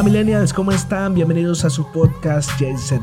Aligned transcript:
Hola 0.00 0.08
millennials, 0.08 0.54
¿cómo 0.54 0.72
están? 0.72 1.12
Bienvenidos 1.12 1.62
a 1.66 1.68
su 1.68 1.92
podcast 1.92 2.50
JZ. 2.58 3.02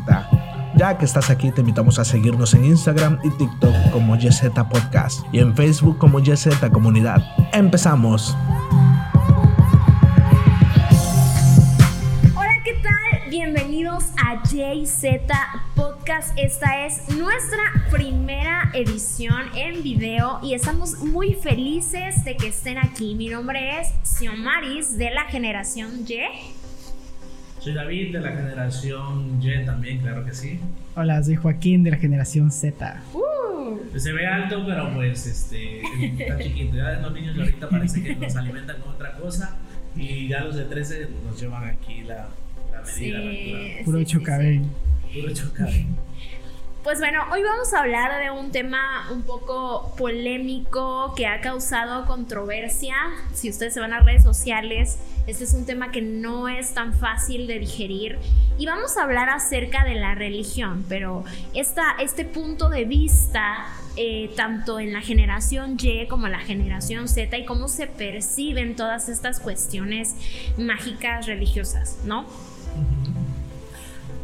Ya 0.77 0.97
que 0.97 1.05
estás 1.05 1.29
aquí, 1.29 1.51
te 1.51 1.61
invitamos 1.61 1.99
a 1.99 2.03
seguirnos 2.03 2.55
en 2.55 2.65
Instagram 2.65 3.19
y 3.23 3.29
TikTok 3.29 3.91
como 3.91 4.15
JZ 4.15 4.49
Podcast 4.67 5.23
y 5.31 5.37
en 5.37 5.55
Facebook 5.55 5.99
como 5.99 6.17
JZ 6.19 6.71
Comunidad. 6.73 7.21
Empezamos. 7.53 8.35
Hola, 12.35 12.53
¿qué 12.65 12.73
tal? 12.81 13.29
Bienvenidos 13.29 14.05
a 14.17 14.41
JZ 14.41 15.05
Podcast. 15.75 16.35
Esta 16.35 16.87
es 16.87 17.15
nuestra 17.15 17.61
primera 17.91 18.71
edición 18.73 19.55
en 19.55 19.83
video 19.83 20.39
y 20.41 20.55
estamos 20.55 20.97
muy 20.97 21.35
felices 21.35 22.25
de 22.25 22.35
que 22.37 22.47
estén 22.47 22.79
aquí. 22.79 23.13
Mi 23.13 23.29
nombre 23.29 23.81
es 23.81 23.89
Xiomaris 24.01 24.97
de 24.97 25.11
la 25.11 25.25
generación 25.25 26.03
Y. 26.07 26.56
Soy 27.59 27.73
David 27.73 28.13
de 28.13 28.19
la 28.21 28.29
generación 28.31 29.39
Y 29.41 29.65
también, 29.65 29.99
claro 29.99 30.23
que 30.25 30.33
sí. 30.33 30.59
Hola, 30.95 31.21
soy 31.23 31.35
Joaquín 31.35 31.83
de 31.83 31.91
la 31.91 31.97
generación 31.97 32.51
Z. 32.51 33.01
Uh, 33.13 33.77
Se 33.99 34.11
ve 34.13 34.25
alto, 34.25 34.63
pero 34.65 34.93
pues 34.93 35.25
este, 35.25 35.81
está 35.81 36.37
chiquito. 36.39 36.75
Ya 36.77 36.93
los 36.93 37.13
niños 37.13 37.35
de 37.35 37.41
ahorita 37.43 37.69
parece 37.69 38.03
que 38.03 38.15
nos 38.15 38.35
alimentan 38.35 38.79
con 38.81 38.93
otra 38.93 39.13
cosa 39.13 39.57
y 39.95 40.27
ya 40.27 40.41
los 40.43 40.55
de 40.55 40.65
13 40.65 41.07
nos 41.25 41.39
llevan 41.41 41.65
aquí 41.65 42.03
la, 42.03 42.29
la 42.71 42.81
medida. 42.81 42.85
sí, 42.85 43.11
natural. 43.11 43.85
Puro 43.85 43.99
sí, 43.99 44.05
sí, 44.05 44.11
chocabel. 44.11 44.61
sí. 45.11 45.19
Puro 45.21 45.33
chocar. 45.33 45.69
Pues 46.83 46.99
bueno, 46.99 47.19
hoy 47.33 47.43
vamos 47.43 47.73
a 47.73 47.79
hablar 47.81 48.23
de 48.23 48.31
un 48.31 48.51
tema 48.51 49.09
un 49.11 49.23
poco 49.23 49.93
polémico 49.97 51.13
que 51.17 51.27
ha 51.27 51.41
causado 51.41 52.05
controversia. 52.05 52.95
Si 53.33 53.49
ustedes 53.49 53.73
se 53.73 53.81
van 53.81 53.91
a 53.93 53.99
redes 53.99 54.23
sociales, 54.23 54.97
este 55.27 55.43
es 55.43 55.53
un 55.53 55.65
tema 55.65 55.91
que 55.91 56.01
no 56.01 56.47
es 56.47 56.73
tan 56.73 56.93
fácil 56.93 57.47
de 57.47 57.59
digerir. 57.59 58.17
Y 58.57 58.65
vamos 58.65 58.97
a 58.97 59.03
hablar 59.03 59.29
acerca 59.29 59.83
de 59.83 59.95
la 59.95 60.15
religión, 60.15 60.85
pero 60.87 61.25
esta, 61.53 61.95
este 61.99 62.23
punto 62.23 62.69
de 62.69 62.85
vista, 62.85 63.67
eh, 63.97 64.31
tanto 64.37 64.79
en 64.79 64.93
la 64.93 65.01
generación 65.01 65.77
Y 65.79 66.07
como 66.07 66.27
en 66.27 66.31
la 66.31 66.39
generación 66.39 67.09
Z, 67.09 67.37
y 67.37 67.45
cómo 67.45 67.67
se 67.67 67.87
perciben 67.87 68.77
todas 68.77 69.09
estas 69.09 69.41
cuestiones 69.41 70.15
mágicas 70.57 71.27
religiosas, 71.27 71.99
¿no? 72.05 72.25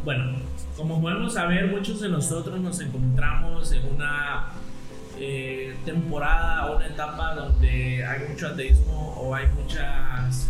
Bueno, 0.04 0.38
como 0.76 1.02
podemos 1.02 1.34
saber, 1.34 1.66
muchos 1.68 2.00
de 2.00 2.08
nosotros 2.08 2.58
nos 2.60 2.80
encontramos 2.80 3.70
en 3.72 3.94
una 3.94 4.48
eh, 5.18 5.76
temporada 5.84 6.66
o 6.66 6.76
una 6.76 6.86
etapa 6.86 7.34
donde 7.34 8.04
hay 8.04 8.28
mucho 8.28 8.48
ateísmo 8.48 9.14
o 9.18 9.34
hay 9.34 9.46
muchas 9.48 10.48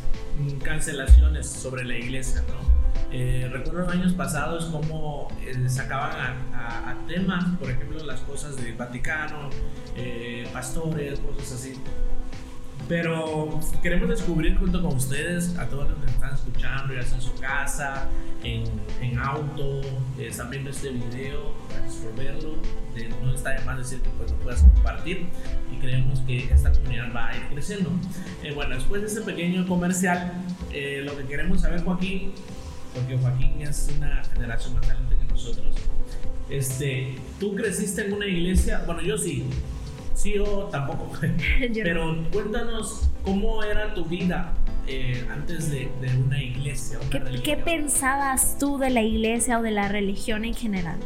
cancelaciones 0.62 1.48
sobre 1.48 1.84
la 1.84 1.96
iglesia, 1.96 2.42
¿no? 2.48 2.74
Eh, 3.10 3.48
recuerdo 3.52 3.88
años 3.90 4.12
pasados 4.14 4.64
cómo 4.66 5.28
eh, 5.42 5.68
sacaban 5.68 6.16
a, 6.52 6.56
a- 6.58 6.90
a 6.90 7.06
temas, 7.06 7.44
por 7.60 7.70
ejemplo, 7.70 8.02
las 8.04 8.20
cosas 8.20 8.56
del 8.56 8.74
Vaticano, 8.74 9.50
eh, 9.96 10.48
pastores, 10.52 11.20
cosas 11.20 11.52
así. 11.52 11.74
Pero 12.88 13.60
queremos 13.82 14.08
descubrir 14.08 14.58
junto 14.58 14.82
con 14.82 14.96
ustedes, 14.96 15.56
a 15.58 15.66
todos 15.68 15.88
los 15.88 15.98
que 16.00 16.10
están 16.10 16.34
escuchando, 16.34 16.92
ya 16.92 17.02
sea 17.02 17.16
en 17.16 17.22
su 17.22 17.34
casa, 17.36 18.08
en, 18.42 18.64
en 19.00 19.18
auto, 19.18 19.80
eh, 20.18 20.28
están 20.28 20.50
viendo 20.50 20.68
este 20.70 20.90
video, 20.90 21.54
gracias 21.70 21.94
por 22.02 22.14
verlo. 22.16 22.56
Eh, 22.96 23.10
no 23.22 23.34
está 23.34 23.50
de 23.50 23.64
más 23.64 23.78
decir 23.78 24.00
que 24.00 24.10
pues, 24.10 24.30
lo 24.30 24.36
puedas 24.38 24.60
compartir 24.60 25.26
y 25.72 25.76
creemos 25.78 26.20
que 26.20 26.44
esta 26.44 26.72
comunidad 26.72 27.12
va 27.14 27.30
a 27.30 27.36
ir 27.36 27.42
creciendo. 27.52 27.90
Eh, 28.42 28.52
bueno, 28.54 28.74
después 28.74 29.00
de 29.00 29.08
este 29.08 29.22
pequeño 29.22 29.66
comercial, 29.66 30.32
eh, 30.72 31.02
lo 31.04 31.16
que 31.16 31.24
queremos 31.24 31.62
saber, 31.62 31.82
Joaquín, 31.82 32.32
porque 32.94 33.16
Joaquín 33.16 33.62
es 33.62 33.90
una 33.96 34.22
generación 34.24 34.74
más 34.74 34.84
adelante 34.84 35.16
que 35.16 35.32
nosotros, 35.32 35.74
este, 36.50 37.16
tú 37.40 37.54
creciste 37.54 38.06
en 38.06 38.12
una 38.12 38.26
iglesia, 38.26 38.82
bueno, 38.86 39.00
yo 39.00 39.16
sí, 39.16 39.44
sí 40.24 40.38
o 40.38 40.64
tampoco. 40.70 41.12
Pero 41.74 42.16
cuéntanos 42.32 43.10
cómo 43.22 43.62
era 43.62 43.92
tu 43.92 44.06
vida 44.06 44.52
eh, 44.88 45.22
antes 45.30 45.70
de, 45.70 45.90
de 46.00 46.16
una 46.16 46.42
iglesia. 46.42 46.98
Una 46.98 47.30
¿Qué, 47.30 47.42
qué 47.42 47.56
pensabas 47.58 48.56
tú 48.58 48.78
de 48.78 48.88
la 48.88 49.02
iglesia 49.02 49.58
o 49.58 49.62
de 49.62 49.70
la 49.70 49.88
religión 49.88 50.46
en 50.46 50.54
general? 50.54 50.96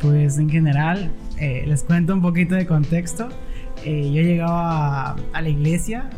Pues 0.00 0.38
en 0.38 0.48
general, 0.48 1.10
eh, 1.38 1.64
les 1.66 1.82
cuento 1.82 2.14
un 2.14 2.22
poquito 2.22 2.54
de 2.54 2.66
contexto. 2.66 3.28
Eh, 3.84 4.10
yo 4.10 4.22
llegaba 4.22 5.10
a, 5.10 5.16
a 5.34 5.42
la 5.42 5.48
iglesia 5.50 6.08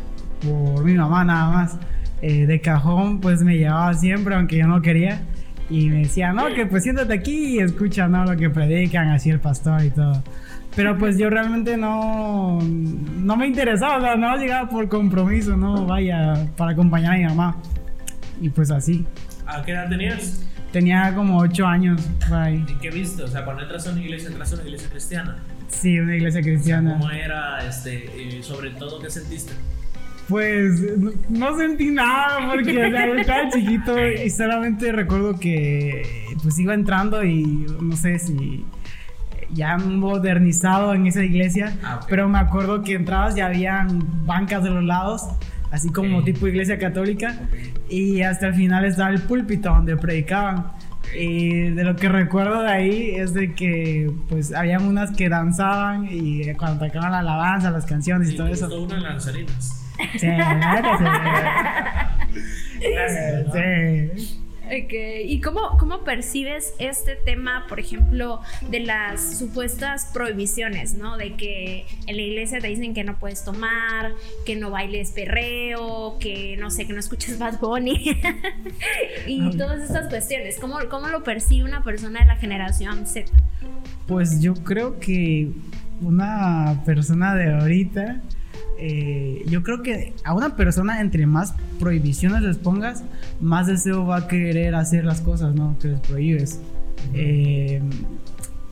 por 0.41 0.85
mi 0.85 0.93
mamá 0.93 1.25
nada 1.25 1.51
más. 1.51 1.77
Eh, 2.21 2.45
de 2.45 2.59
cajón, 2.61 3.19
pues 3.19 3.43
me 3.43 3.57
llevaba 3.57 3.93
siempre, 3.93 4.35
aunque 4.35 4.57
yo 4.57 4.67
no 4.67 4.81
quería. 4.81 5.21
Y 5.69 5.89
me 5.89 5.99
decía, 5.99 6.33
no, 6.33 6.47
que 6.53 6.65
pues 6.65 6.83
siéntate 6.83 7.13
aquí 7.13 7.57
y 7.57 7.59
escucha 7.59 8.07
¿no? 8.07 8.25
lo 8.25 8.35
que 8.35 8.49
predican, 8.49 9.09
así 9.09 9.29
el 9.29 9.39
pastor 9.39 9.83
y 9.83 9.91
todo. 9.91 10.23
Pero 10.75 10.97
pues 10.97 11.17
yo 11.17 11.29
realmente 11.29 11.77
no, 11.77 12.59
no 12.61 13.37
me 13.37 13.47
interesaba, 13.47 13.97
o 13.97 14.01
sea, 14.01 14.15
no 14.15 14.35
llegaba 14.37 14.69
por 14.69 14.87
compromiso, 14.87 15.57
no 15.57 15.85
vaya 15.85 16.47
para 16.57 16.71
acompañar 16.71 17.13
a 17.13 17.17
mi 17.17 17.25
mamá. 17.25 17.57
Y 18.41 18.49
pues 18.49 18.71
así. 18.71 19.05
¿A 19.45 19.61
qué 19.63 19.71
edad 19.71 19.89
tenías? 19.89 20.45
Tenía 20.71 21.13
como 21.15 21.39
8 21.39 21.65
años 21.65 22.01
por 22.27 22.37
ahí. 22.37 22.63
¿Y 22.67 22.75
qué 22.75 22.91
viste? 22.91 23.23
O 23.23 23.27
sea, 23.27 23.43
cuando 23.43 23.63
entras 23.63 23.87
a 23.87 23.91
una 23.91 24.01
iglesia, 24.01 24.29
entras 24.29 24.51
a 24.51 24.55
una 24.55 24.63
iglesia 24.63 24.89
cristiana. 24.89 25.37
Sí, 25.67 25.99
una 25.99 26.15
iglesia 26.15 26.41
cristiana. 26.41 26.97
¿Cómo 26.99 27.11
era? 27.11 27.59
Este, 27.67 28.37
eh, 28.37 28.43
sobre 28.43 28.71
todo, 28.71 28.99
¿qué 28.99 29.09
sentiste? 29.09 29.53
Pues 30.29 30.79
no, 31.29 31.57
sentí 31.57 31.89
nada 31.89 32.51
porque 32.53 32.73
yo 32.73 32.83
estaba 33.15 33.49
chiquito 33.49 33.95
y 34.07 34.29
solamente 34.29 34.91
recuerdo 34.91 35.39
que 35.39 36.03
pues 36.43 36.57
iba 36.59 36.73
entrando 36.75 37.23
y 37.23 37.65
no 37.81 37.95
sé 37.95 38.19
si 38.19 38.63
ya 39.51 39.77
modernizado 39.77 40.93
en 40.93 41.07
esa 41.07 41.23
iglesia, 41.23 41.75
Ah, 41.83 41.99
pero 42.07 42.29
me 42.29 42.37
acuerdo 42.37 42.83
que 42.83 42.93
entrabas 42.93 43.35
y 43.35 43.41
habían 43.41 43.99
bancas 44.27 44.63
de 44.63 44.69
los 44.69 44.83
lados, 44.83 45.23
así 45.71 45.89
como 45.89 46.23
tipo 46.23 46.47
iglesia 46.47 46.77
católica, 46.77 47.35
y 47.89 48.21
hasta 48.21 48.47
el 48.47 48.53
final 48.53 48.85
estaba 48.85 49.09
el 49.09 49.21
púlpito 49.21 49.69
donde 49.69 49.97
predicaban. 49.97 50.67
Y 51.17 51.69
de 51.71 51.83
lo 51.83 51.95
que 51.95 52.07
recuerdo 52.07 52.61
de 52.61 52.69
ahí 52.69 53.15
es 53.15 53.33
de 53.33 53.55
que 53.55 54.11
pues 54.29 54.53
habían 54.53 54.83
unas 54.83 55.09
que 55.15 55.27
danzaban 55.27 56.07
y 56.11 56.53
cuando 56.53 56.85
tocaban 56.85 57.11
la 57.13 57.19
alabanza, 57.19 57.71
las 57.71 57.87
canciones 57.87 58.27
y 58.27 58.31
Sí, 58.33 58.37
todo 58.37 58.47
eso. 58.49 58.67
una 58.83 58.93
de 58.95 59.01
las 59.01 59.11
danzarinas. 59.13 59.75
Sí, 60.17 60.27
sí. 60.27 61.05
Sí. 63.53 64.35
Ok, 64.69 64.93
¿Y 65.25 65.41
cómo, 65.41 65.77
cómo 65.79 66.03
percibes 66.03 66.73
este 66.77 67.15
tema, 67.15 67.65
por 67.67 67.79
ejemplo, 67.79 68.41
de 68.69 68.81
las 68.81 69.39
supuestas 69.39 70.11
prohibiciones, 70.13 70.93
¿no? 70.93 71.17
De 71.17 71.33
que 71.33 71.87
en 72.05 72.15
la 72.15 72.21
iglesia 72.21 72.59
te 72.59 72.67
dicen 72.67 72.93
que 72.93 73.03
no 73.03 73.17
puedes 73.17 73.43
tomar, 73.43 74.13
que 74.45 74.55
no 74.55 74.69
bailes 74.69 75.11
perreo, 75.11 76.19
que 76.19 76.55
no 76.57 76.69
sé, 76.69 76.85
que 76.85 76.93
no 76.93 76.99
escuches 76.99 77.39
Bad 77.39 77.59
Bunny 77.59 78.15
y 79.27 79.41
Ay. 79.41 79.57
todas 79.57 79.81
estas 79.81 80.07
cuestiones. 80.07 80.59
¿Cómo, 80.59 80.77
¿Cómo 80.87 81.07
lo 81.07 81.23
percibe 81.23 81.67
una 81.67 81.83
persona 81.83 82.19
de 82.19 82.27
la 82.27 82.35
generación 82.35 83.07
Z? 83.07 83.31
Pues 84.05 84.39
yo 84.39 84.53
creo 84.53 84.99
que 84.99 85.49
una 86.01 86.83
persona 86.85 87.33
de 87.33 87.55
ahorita, 87.55 88.21
eh, 88.81 89.43
yo 89.47 89.61
creo 89.63 89.81
que 89.81 90.13
a 90.23 90.33
una 90.33 90.55
persona 90.55 91.01
entre 91.01 91.25
más 91.25 91.53
prohibiciones 91.79 92.41
les 92.41 92.57
pongas, 92.57 93.03
más 93.41 93.67
deseo 93.67 94.05
va 94.05 94.17
a 94.17 94.27
querer 94.27 94.75
hacer 94.75 95.05
las 95.05 95.21
cosas, 95.21 95.53
¿no? 95.53 95.77
Que 95.79 95.89
les 95.89 95.99
prohíbes. 95.99 96.61
Eh, 97.13 97.81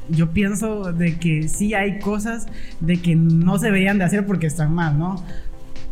yo 0.10 0.32
pienso 0.32 0.94
de 0.94 1.18
que 1.18 1.50
sí 1.50 1.74
hay 1.74 2.00
cosas 2.00 2.48
de 2.80 3.02
que 3.02 3.16
no 3.16 3.60
se 3.60 3.68
deberían 3.68 3.98
de 3.98 4.06
hacer 4.06 4.26
porque 4.26 4.48
están 4.48 4.74
mal, 4.74 4.98
¿no? 4.98 5.22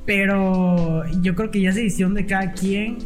Pero 0.06 1.04
yo 1.22 1.36
creo 1.36 1.52
que 1.52 1.62
ya 1.62 1.70
es 1.70 1.76
decisión 1.76 2.14
de 2.14 2.26
cada 2.26 2.54
quien 2.54 2.98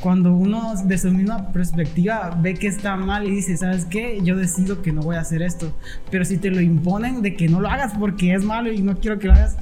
cuando 0.00 0.34
uno 0.34 0.74
de 0.84 0.98
su 0.98 1.10
misma 1.10 1.50
perspectiva 1.52 2.38
ve 2.40 2.54
que 2.54 2.66
está 2.66 2.94
mal 2.96 3.26
y 3.26 3.30
dice, 3.30 3.56
¿sabes 3.56 3.86
qué? 3.86 4.20
Yo 4.22 4.36
decido 4.36 4.82
que 4.82 4.92
no 4.92 5.00
voy 5.00 5.16
a 5.16 5.20
hacer 5.20 5.42
esto. 5.42 5.74
Pero 6.10 6.24
si 6.24 6.36
te 6.36 6.50
lo 6.50 6.60
imponen 6.60 7.22
de 7.22 7.34
que 7.34 7.48
no 7.48 7.60
lo 7.60 7.68
hagas 7.68 7.94
porque 7.98 8.34
es 8.34 8.44
malo 8.44 8.70
y 8.70 8.82
no 8.82 8.98
quiero 8.98 9.18
que 9.18 9.28
lo 9.28 9.32
hagas, 9.32 9.56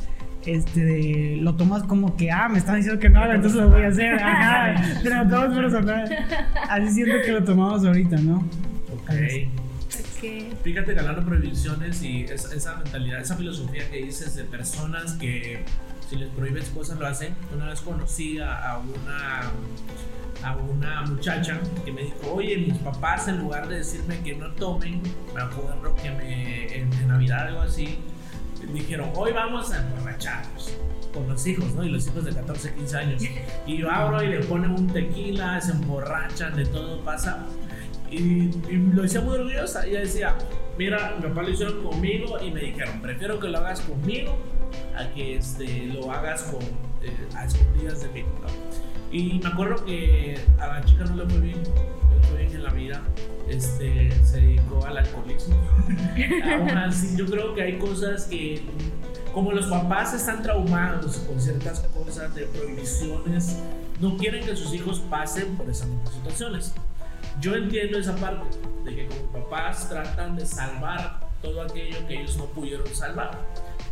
este, 0.47 1.37
lo 1.37 1.55
tomas 1.55 1.83
como 1.85 2.17
que, 2.17 2.31
ah, 2.31 2.49
me 2.49 2.59
están 2.59 2.77
diciendo 2.77 3.01
que 3.01 3.09
no 3.09 3.21
haga, 3.21 3.35
entonces 3.35 3.61
lo 3.61 3.69
voy 3.69 3.83
a 3.83 3.89
hacer. 3.89 4.15
Ajá, 4.23 5.01
pero 5.03 5.29
todo 5.29 5.47
es 5.47 5.59
personal. 5.59 6.27
Así 6.69 6.91
siento 6.91 7.17
que 7.25 7.33
lo 7.33 7.45
tomamos 7.45 7.85
ahorita, 7.85 8.17
¿no? 8.17 8.39
Ok. 8.93 9.11
Ok. 10.19 10.59
Fíjate 10.63 10.95
que 10.95 11.01
hablando 11.01 11.21
de 11.21 11.27
prohibiciones 11.27 12.03
y 12.03 12.23
esa, 12.25 12.55
esa 12.55 12.77
mentalidad, 12.77 13.21
esa 13.21 13.37
filosofía 13.37 13.89
que 13.91 14.05
dices 14.05 14.37
de 14.37 14.45
personas 14.45 15.15
que 15.15 15.65
si 16.13 16.19
les 16.19 16.29
prohíbes 16.29 16.69
cosas 16.69 16.99
lo 16.99 17.07
hacen. 17.07 17.35
Una 17.55 17.67
vez 17.67 17.81
conocí 17.81 18.39
a, 18.39 18.79
una 18.79 19.51
a 20.45 20.57
una 20.57 21.03
muchacha 21.03 21.59
que 21.85 21.93
me 21.93 22.03
dijo, 22.03 22.35
oye, 22.35 22.57
mis 22.59 22.77
papás 22.79 23.29
en 23.29 23.39
lugar 23.39 23.69
de 23.69 23.79
decirme 23.79 24.19
que 24.21 24.35
no 24.35 24.51
tomen, 24.53 25.01
me 25.35 25.41
acuerdo 25.41 25.95
que 26.03 26.11
me, 26.11 26.77
en, 26.77 26.93
en 26.93 27.09
Navidad 27.09 27.47
algo 27.47 27.61
así, 27.61 27.99
dijeron, 28.73 29.11
hoy 29.17 29.33
vamos 29.33 29.73
a 29.73 29.83
emborracharnos. 29.83 30.73
con 31.13 31.29
los 31.29 31.47
hijos, 31.47 31.75
¿no? 31.75 31.85
Y 31.85 31.91
los 31.91 32.07
hijos 32.07 32.25
de 32.25 32.33
14, 32.33 32.75
15 32.75 32.97
años. 32.97 33.23
Y 33.67 33.77
yo 33.77 33.91
abro 33.91 34.23
y 34.23 34.29
le 34.29 34.41
ponen 34.41 34.71
un 34.71 34.87
tequila, 34.87 35.61
se 35.61 35.73
emborrachan, 35.73 36.57
de 36.57 36.65
todo 36.65 37.05
pasa. 37.05 37.45
Y, 38.11 38.51
lo 38.95 39.03
decía 39.03 39.21
muy 39.21 39.37
orgullosa. 39.37 39.87
Ella 39.87 40.01
decía, 40.01 40.37
mira, 40.79 41.15
mi 41.17 41.29
papá 41.29 41.43
lo 41.43 41.51
hicieron 41.51 41.83
conmigo 41.83 42.39
y 42.43 42.51
me 42.51 42.61
dijeron, 42.61 43.01
prefiero 43.03 43.39
que 43.39 43.49
lo 43.49 43.59
hagas 43.59 43.81
conmigo 43.81 44.39
a 44.97 45.07
que 45.15 45.37
este, 45.37 45.87
lo 45.87 46.11
hagas 46.11 46.43
con, 46.45 46.63
eh, 47.03 47.29
a 47.35 47.45
escondidas 47.45 48.03
de 48.03 48.09
mí. 48.09 48.25
Y 49.11 49.39
me 49.39 49.49
acuerdo 49.49 49.85
que 49.85 50.39
a 50.59 50.67
la 50.69 50.85
chica 50.85 51.05
no 51.05 51.17
le 51.17 51.27
fue 51.27 51.41
bien, 51.41 51.63
en 52.57 52.65
la 52.65 52.71
vida. 52.71 53.03
Este, 53.49 54.11
se 54.25 54.41
dedicó 54.41 54.85
al 54.87 54.99
alcoholismo. 54.99 55.57
Aún 56.53 56.71
así, 56.71 57.17
yo 57.17 57.27
creo 57.27 57.55
que 57.55 57.63
hay 57.63 57.79
cosas 57.79 58.25
que 58.27 58.63
como 59.33 59.53
los 59.53 59.67
papás 59.67 60.13
están 60.15 60.43
traumados 60.43 61.17
con 61.19 61.41
ciertas 61.41 61.81
cosas 61.95 62.35
de 62.35 62.47
prohibiciones, 62.47 63.59
no 64.01 64.17
quieren 64.17 64.45
que 64.45 64.55
sus 64.55 64.75
hijos 64.75 65.01
pasen 65.09 65.57
por 65.57 65.69
esas 65.71 65.89
mismas 65.89 66.15
situaciones. 66.15 66.75
Yo 67.41 67.55
entiendo 67.55 67.99
esa 67.99 68.15
parte, 68.17 68.59
de 68.85 68.95
que 68.95 69.07
como 69.07 69.45
papás 69.45 69.89
tratan 69.89 70.37
de 70.37 70.45
salvar 70.45 71.21
todo 71.41 71.63
aquello 71.63 72.07
que 72.07 72.21
ellos 72.21 72.37
no 72.37 72.45
pudieron 72.47 72.87
salvar. 72.89 73.39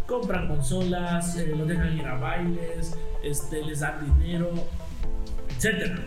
Compran 0.06 0.48
consolas, 0.48 1.36
eh, 1.36 1.54
los 1.56 1.66
dejan 1.66 1.96
ir 1.96 2.06
a 2.06 2.14
bailes, 2.14 2.96
este, 3.22 3.64
les 3.64 3.80
dan 3.80 4.18
dinero, 4.18 4.50
etc. 5.56 6.00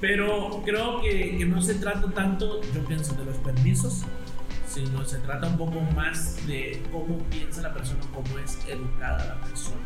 Pero 0.00 0.62
creo 0.64 1.00
que, 1.00 1.36
que 1.38 1.44
no 1.44 1.60
se 1.60 1.74
trata 1.74 2.08
tanto, 2.10 2.60
yo 2.72 2.84
pienso, 2.84 3.14
de 3.14 3.24
los 3.24 3.36
permisos, 3.38 4.02
sino 4.68 5.04
se 5.04 5.18
trata 5.18 5.48
un 5.48 5.56
poco 5.56 5.80
más 5.80 6.46
de 6.46 6.82
cómo 6.92 7.18
piensa 7.30 7.62
la 7.62 7.74
persona, 7.74 8.00
cómo 8.14 8.38
es 8.38 8.58
educada 8.68 9.24
la 9.24 9.40
persona. 9.40 9.76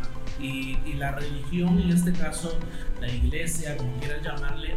Y, 0.40 0.78
y 0.84 0.94
la 0.94 1.12
religión, 1.12 1.78
en 1.78 1.90
este 1.90 2.12
caso, 2.12 2.58
la 3.00 3.08
iglesia, 3.08 3.76
como 3.76 3.92
quieras 4.00 4.22
llamarle, 4.22 4.76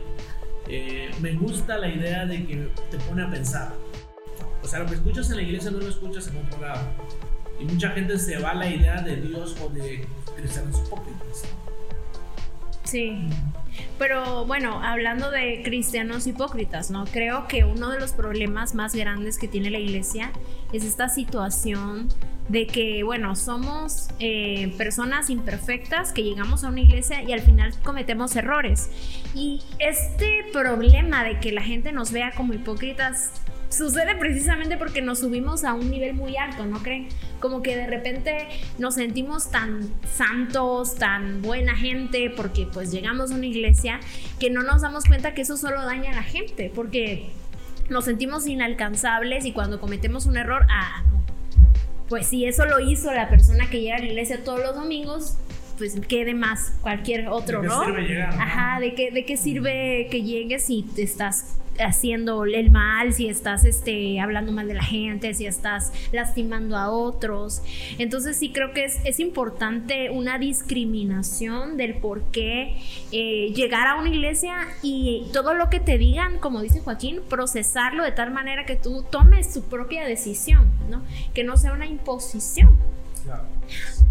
eh, 0.67 1.11
me 1.21 1.33
gusta 1.33 1.77
la 1.77 1.89
idea 1.89 2.25
de 2.25 2.45
que 2.45 2.69
te 2.89 2.97
pone 2.99 3.23
a 3.23 3.29
pensar. 3.29 3.73
O 4.63 4.67
sea, 4.67 4.79
lo 4.79 4.87
que 4.87 4.95
escuchas 4.95 5.29
en 5.29 5.37
la 5.37 5.43
iglesia 5.43 5.69
no 5.69 5.79
lo 5.79 5.87
escuchas 5.87 6.27
en 6.27 6.37
otro 6.37 6.61
lado. 6.61 6.81
Y 7.59 7.65
mucha 7.65 7.89
gente 7.91 8.17
se 8.17 8.37
va 8.39 8.51
a 8.51 8.55
la 8.55 8.67
idea 8.67 9.01
de 9.01 9.17
Dios 9.17 9.55
o 9.61 9.69
de 9.69 10.05
cristianos 10.35 10.81
hipócritas. 10.85 11.43
Sí. 12.83 13.27
Pero 13.97 14.45
bueno, 14.45 14.81
hablando 14.83 15.31
de 15.31 15.61
cristianos 15.63 16.27
hipócritas, 16.27 16.91
¿no? 16.91 17.05
Creo 17.05 17.47
que 17.47 17.63
uno 17.63 17.89
de 17.89 17.99
los 17.99 18.11
problemas 18.11 18.75
más 18.75 18.93
grandes 18.93 19.37
que 19.37 19.47
tiene 19.47 19.69
la 19.69 19.79
iglesia 19.79 20.31
es 20.73 20.83
esta 20.83 21.09
situación 21.09 22.09
de 22.49 22.67
que, 22.67 23.03
bueno, 23.03 23.35
somos 23.35 24.09
eh, 24.19 24.73
personas 24.77 25.29
imperfectas 25.29 26.11
que 26.11 26.23
llegamos 26.23 26.63
a 26.63 26.69
una 26.69 26.81
iglesia 26.81 27.23
y 27.23 27.33
al 27.33 27.41
final 27.41 27.73
cometemos 27.83 28.35
errores. 28.35 28.89
Y 29.33 29.61
este 29.79 30.45
problema 30.53 31.23
de 31.23 31.39
que 31.39 31.51
la 31.51 31.63
gente 31.63 31.91
nos 31.91 32.11
vea 32.11 32.31
como 32.31 32.53
hipócritas 32.53 33.31
sucede 33.69 34.15
precisamente 34.15 34.77
porque 34.77 35.01
nos 35.01 35.19
subimos 35.19 35.63
a 35.63 35.73
un 35.73 35.89
nivel 35.89 36.13
muy 36.13 36.37
alto, 36.37 36.65
¿no 36.65 36.81
creen? 36.81 37.07
Como 37.39 37.61
que 37.61 37.75
de 37.75 37.87
repente 37.87 38.47
nos 38.77 38.95
sentimos 38.95 39.51
tan 39.51 39.89
santos, 40.07 40.95
tan 40.95 41.41
buena 41.41 41.75
gente, 41.75 42.31
porque 42.35 42.67
pues 42.71 42.91
llegamos 42.91 43.31
a 43.31 43.35
una 43.35 43.45
iglesia, 43.45 43.99
que 44.39 44.49
no 44.49 44.63
nos 44.63 44.81
damos 44.81 45.05
cuenta 45.05 45.33
que 45.33 45.41
eso 45.41 45.57
solo 45.57 45.83
daña 45.83 46.11
a 46.11 46.15
la 46.15 46.23
gente, 46.23 46.71
porque 46.73 47.29
nos 47.89 48.05
sentimos 48.05 48.47
inalcanzables 48.47 49.45
y 49.45 49.51
cuando 49.51 49.79
cometemos 49.79 50.25
un 50.25 50.37
error, 50.37 50.65
ah, 50.69 51.03
pues 52.09 52.27
si 52.27 52.45
eso 52.45 52.65
lo 52.65 52.79
hizo 52.79 53.11
la 53.13 53.29
persona 53.29 53.69
que 53.69 53.81
llega 53.81 53.95
a 53.95 53.99
la 53.99 54.05
iglesia 54.05 54.43
todos 54.43 54.59
los 54.59 54.75
domingos, 54.75 55.37
pues 55.77 55.99
quede 56.07 56.33
más 56.33 56.73
cualquier 56.81 57.27
otro, 57.27 57.61
¿De 57.61 57.67
qué 57.67 57.73
¿no? 57.73 57.85
sirve 57.85 58.01
llegar, 58.03 58.35
no? 58.35 58.41
Ajá, 58.41 58.79
¿de 58.79 58.93
qué, 58.93 59.11
¿de 59.11 59.25
qué 59.25 59.37
sirve 59.37 60.07
que 60.09 60.23
llegues 60.23 60.65
si 60.65 60.83
te 60.83 61.03
estás 61.03 61.57
haciendo 61.79 62.45
el 62.45 62.71
mal, 62.71 63.13
si 63.13 63.27
estás 63.27 63.65
este, 63.65 64.19
hablando 64.19 64.51
mal 64.51 64.67
de 64.67 64.73
la 64.73 64.83
gente, 64.83 65.33
si 65.33 65.45
estás 65.45 65.91
lastimando 66.11 66.77
a 66.77 66.89
otros? 66.89 67.61
Entonces 67.97 68.37
sí 68.37 68.51
creo 68.51 68.73
que 68.73 68.85
es, 68.85 68.99
es 69.03 69.19
importante 69.19 70.09
una 70.09 70.37
discriminación 70.37 71.77
del 71.77 71.95
por 71.95 72.23
qué 72.31 72.77
eh, 73.11 73.53
llegar 73.53 73.87
a 73.87 73.95
una 73.95 74.09
iglesia 74.09 74.55
y 74.81 75.27
todo 75.33 75.53
lo 75.53 75.69
que 75.69 75.79
te 75.79 75.97
digan, 75.97 76.39
como 76.39 76.61
dice 76.61 76.81
Joaquín, 76.81 77.21
procesarlo 77.29 78.03
de 78.03 78.11
tal 78.11 78.31
manera 78.31 78.65
que 78.65 78.75
tú 78.75 79.03
tomes 79.09 79.53
tu 79.53 79.63
propia 79.63 80.05
decisión, 80.05 80.69
¿no? 80.89 81.03
Que 81.33 81.43
no 81.43 81.57
sea 81.57 81.73
una 81.73 81.85
imposición. 81.85 82.75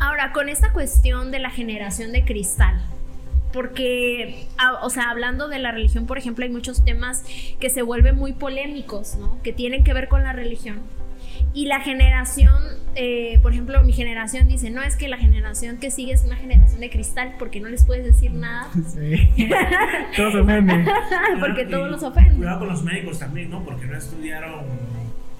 Ahora, 0.00 0.32
con 0.32 0.48
esta 0.48 0.72
cuestión 0.72 1.30
de 1.30 1.38
la 1.38 1.50
generación 1.50 2.12
de 2.12 2.24
cristal, 2.24 2.82
porque, 3.54 4.46
a- 4.58 4.84
o 4.84 4.90
sea, 4.90 5.04
hablando 5.10 5.48
de 5.48 5.58
la 5.60 5.70
religión, 5.72 6.06
por 6.06 6.18
ejemplo, 6.18 6.44
hay 6.44 6.50
muchos 6.50 6.84
temas 6.84 7.24
que 7.60 7.70
se 7.70 7.80
vuelven 7.82 8.16
muy 8.16 8.32
polémicos, 8.34 9.14
¿no? 9.16 9.40
Que 9.42 9.52
tienen 9.54 9.84
que 9.84 9.94
ver 9.94 10.08
con 10.08 10.22
la 10.24 10.32
religión. 10.34 10.80
Y 11.54 11.66
la 11.66 11.80
generación, 11.80 12.52
eh, 12.96 13.38
por 13.42 13.52
ejemplo, 13.52 13.82
mi 13.84 13.92
generación 13.92 14.48
dice, 14.48 14.70
no 14.70 14.82
es 14.82 14.96
que 14.96 15.06
la 15.06 15.18
generación 15.18 15.78
que 15.78 15.90
sigue 15.92 16.12
es 16.12 16.24
una 16.24 16.34
generación 16.36 16.80
de 16.80 16.90
cristal 16.90 17.34
porque 17.38 17.60
no 17.60 17.68
les 17.68 17.84
puedes 17.84 18.04
decir 18.04 18.32
nada, 18.32 18.68
Sí. 18.92 19.30
Todos 20.16 20.34
ofenden. 20.34 20.84
porque 21.40 21.62
Y 21.62 21.66
todos 21.70 21.90
los 21.90 22.02
ofenden. 22.02 22.36
Cuidado 22.36 22.58
con 22.58 22.68
los 22.68 22.82
médicos 22.82 23.20
también, 23.20 23.50
¿no? 23.50 23.64
Porque 23.64 23.86
no 23.86 23.96
estudiaron 23.96 24.64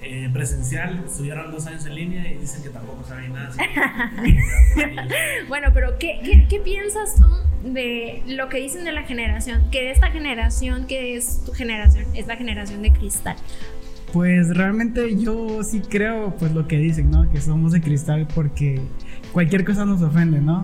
eh, 0.01 0.29
presencial, 0.31 1.03
estudiaron 1.05 1.51
dos 1.51 1.65
años 1.67 1.85
en 1.85 1.95
línea 1.95 2.31
y 2.31 2.37
dicen 2.37 2.63
que 2.63 2.69
tampoco 2.69 3.03
saben 3.03 3.33
nada. 3.33 3.49
así 3.49 3.57
que- 3.57 5.45
Bueno, 5.49 5.69
pero 5.73 5.97
¿qué, 5.97 6.21
qué, 6.23 6.45
qué 6.49 6.59
piensas 6.59 7.15
tú 7.15 7.25
de 7.65 8.23
lo 8.27 8.47
que 8.49 8.57
dicen 8.57 8.85
de 8.85 8.91
la 8.91 9.03
generación? 9.03 9.69
Que 9.71 9.91
esta 9.91 10.11
generación, 10.11 10.85
que 10.87 11.15
es 11.15 11.43
tu 11.45 11.51
generación, 11.51 12.05
es 12.13 12.27
la 12.27 12.37
generación 12.37 12.81
de 12.81 12.91
cristal. 12.91 13.35
Pues 14.13 14.55
realmente 14.55 15.17
yo 15.17 15.63
sí 15.63 15.81
creo 15.81 16.35
pues 16.37 16.53
lo 16.53 16.67
que 16.67 16.77
dicen, 16.77 17.11
¿no? 17.11 17.29
Que 17.29 17.41
somos 17.41 17.73
de 17.73 17.81
cristal 17.81 18.27
porque 18.33 18.79
cualquier 19.33 19.65
cosa 19.65 19.83
nos 19.83 20.01
ofende, 20.01 20.39
¿no? 20.39 20.61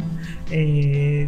Eh, 0.52 1.28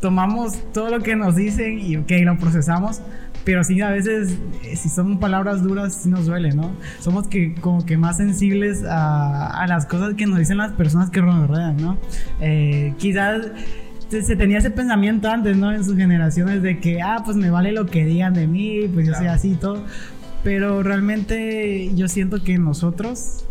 tomamos 0.00 0.58
todo 0.72 0.90
lo 0.90 1.00
que 1.00 1.14
nos 1.14 1.36
dicen 1.36 1.78
y 1.78 1.96
ok, 1.96 2.10
lo 2.24 2.38
procesamos, 2.38 3.02
pero 3.44 3.62
sí 3.62 3.80
a 3.82 3.90
veces 3.90 4.38
eh, 4.64 4.74
si 4.74 4.88
son 4.88 5.20
palabras 5.20 5.62
duras 5.62 5.94
sí 5.94 6.08
nos 6.08 6.26
duele, 6.26 6.50
¿no? 6.50 6.72
Somos 6.98 7.28
que 7.28 7.54
como 7.54 7.84
que 7.84 7.96
más 7.96 8.16
sensibles 8.16 8.82
a, 8.84 9.62
a 9.62 9.66
las 9.66 9.86
cosas 9.86 10.14
que 10.14 10.26
nos 10.26 10.38
dicen 10.38 10.56
las 10.56 10.72
personas 10.72 11.10
que 11.10 11.20
nos 11.22 11.46
rodean, 11.46 11.76
¿no? 11.76 11.98
Eh, 12.40 12.94
quizás 12.98 13.46
se, 14.10 14.22
se 14.22 14.36
tenía 14.36 14.58
ese 14.58 14.70
pensamiento 14.70 15.28
antes, 15.30 15.56
¿no? 15.56 15.72
En 15.72 15.84
sus 15.84 15.96
generaciones 15.96 16.62
de 16.62 16.78
que, 16.80 17.00
ah, 17.00 17.22
pues 17.24 17.36
me 17.36 17.48
vale 17.50 17.72
lo 17.72 17.86
que 17.86 18.04
digan 18.04 18.34
de 18.34 18.46
mí, 18.46 18.88
pues 18.92 19.06
yo 19.06 19.12
soy 19.14 19.22
Claro. 19.22 19.36
así 19.36 19.52
y 19.52 19.54
todo. 19.54 19.84
Pero 20.44 20.82
realmente 20.82 21.90
yo 21.94 22.08
siento 22.08 22.42
que 22.42 22.58
nosotros 22.58 23.44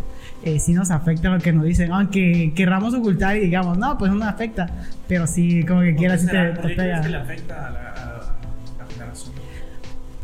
eh, 0.44 0.60
sí 0.60 0.74
nos 0.74 0.90
afecta 0.92 1.30
lo 1.30 1.40
que 1.40 1.52
nos 1.54 1.66
dicen, 1.66 1.92
aunque 1.92 2.54
querramos 2.56 2.94
ocultar 2.94 3.38
y 3.38 3.42
digamos, 3.42 3.78
no, 3.78 3.98
pues 3.98 4.12
no 4.12 4.18
me 4.18 4.26
afecta, 4.26 4.68
pero 5.08 5.28
sí, 5.28 5.64
como 5.66 5.82
que 5.82 5.92
¿Por 5.92 5.98
quieras, 5.98 6.22
sí 6.22 6.28
te, 6.28 6.34
te 6.34 6.46
¿Por 6.62 6.68
qué 6.70 6.76
crees 6.76 6.78
pega. 6.78 7.02
que 7.02 7.10
le 7.10 7.18
afecta 7.18 7.68
a 7.68 7.70
la, 7.72 7.80
a 7.80 8.06
la 8.80 8.86
generación? 8.92 9.34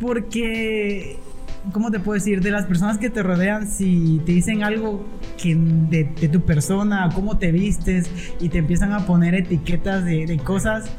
Porque, 0.00 1.16
¿cómo 1.72 1.90
te 1.90 2.00
puedo 2.00 2.14
decir? 2.14 2.40
De 2.40 2.50
las 2.50 2.66
personas 2.66 2.98
que 2.98 3.10
te 3.10 3.22
rodean, 3.22 3.68
si 3.68 4.20
te 4.24 4.32
dicen 4.32 4.62
algo 4.62 5.04
que 5.40 5.54
de, 5.54 6.04
de 6.04 6.28
tu 6.28 6.42
persona, 6.42 7.08
cómo 7.14 7.38
te 7.38 7.52
vistes, 7.52 8.10
y 8.40 8.48
te 8.48 8.58
empiezan 8.58 8.92
a 8.92 9.06
poner 9.06 9.34
etiquetas 9.34 10.04
de, 10.04 10.26
de 10.26 10.38
cosas, 10.38 10.90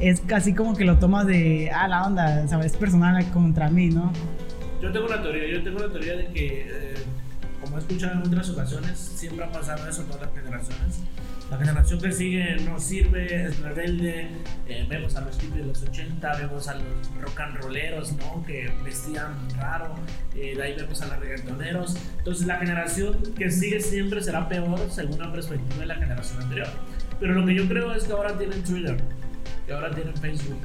es 0.00 0.20
casi 0.20 0.54
como 0.54 0.76
que 0.76 0.84
lo 0.84 0.98
tomas 0.98 1.26
de, 1.26 1.70
ah, 1.70 1.88
la 1.88 2.04
onda, 2.04 2.46
¿sabes? 2.48 2.72
Es 2.72 2.76
personal 2.76 3.24
contra 3.30 3.70
mí, 3.70 3.88
¿no? 3.88 4.12
Yo 4.82 4.92
tengo 4.92 5.06
una 5.06 5.22
teoría, 5.22 5.48
yo 5.50 5.62
tengo 5.62 5.78
la 5.78 5.88
teoría 5.88 6.16
de 6.16 6.26
que, 6.28 6.66
eh, 6.68 6.94
como 7.62 7.76
he 7.76 7.80
escuchado 7.80 8.12
en 8.14 8.26
otras 8.26 8.50
ocasiones, 8.50 8.98
siempre 8.98 9.44
ha 9.44 9.50
pasado 9.50 9.88
eso 9.88 10.02
en 10.02 10.08
todas 10.08 10.22
las 10.22 10.34
generaciones. 10.34 11.00
La 11.50 11.58
generación 11.58 12.00
que 12.00 12.10
sigue 12.10 12.56
no 12.64 12.80
sirve, 12.80 13.44
es 13.46 13.60
rebelde. 13.60 14.28
eh, 14.66 14.84
vemos 14.88 15.14
a 15.14 15.20
los 15.20 15.38
tipos 15.38 15.56
de 15.56 15.64
los 15.64 15.80
80, 15.82 16.36
vemos 16.38 16.66
a 16.66 16.74
los 16.74 16.84
rock 17.20 17.38
and 17.40 17.56
rolleros, 17.58 18.12
¿no? 18.14 18.44
Que 18.44 18.68
vestían 18.84 19.32
raro. 19.56 19.94
eh, 20.34 20.56
de 20.56 20.62
ahí 20.62 20.74
vemos 20.74 21.00
a 21.02 21.06
los 21.06 21.20
reggaetoneros. 21.20 21.96
Entonces, 22.18 22.46
la 22.46 22.58
generación 22.58 23.16
que 23.38 23.50
sigue 23.50 23.80
siempre 23.80 24.20
será 24.22 24.48
peor 24.48 24.80
según 24.90 25.20
la 25.20 25.30
perspectiva 25.30 25.80
de 25.80 25.86
la 25.86 25.94
generación 25.94 26.42
anterior. 26.42 26.68
Pero 27.20 27.34
lo 27.34 27.46
que 27.46 27.54
yo 27.54 27.68
creo 27.68 27.94
es 27.94 28.04
que 28.04 28.12
ahora 28.12 28.36
tienen 28.36 28.62
Twitter, 28.64 28.96
que 29.66 29.72
ahora 29.72 29.94
tienen 29.94 30.16
Facebook, 30.16 30.58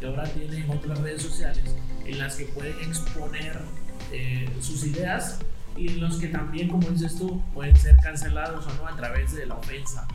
que 0.00 0.06
ahora 0.06 0.22
tienen 0.24 0.70
otras 0.70 1.00
redes 1.00 1.22
sociales 1.22 1.76
en 2.06 2.18
las 2.18 2.36
que 2.36 2.44
pueden 2.46 2.78
exponer 2.80 3.58
eh, 4.12 4.48
sus 4.60 4.86
ideas 4.86 5.40
y 5.76 5.88
en 5.88 6.00
los 6.00 6.18
que 6.18 6.28
también, 6.28 6.68
como 6.68 6.88
dices 6.88 7.16
tú, 7.18 7.42
pueden 7.52 7.76
ser 7.76 7.96
cancelados 7.96 8.66
o 8.66 8.74
no 8.74 8.88
a 8.88 8.96
través 8.96 9.34
de 9.34 9.46
la 9.46 9.54
ofensa, 9.54 10.08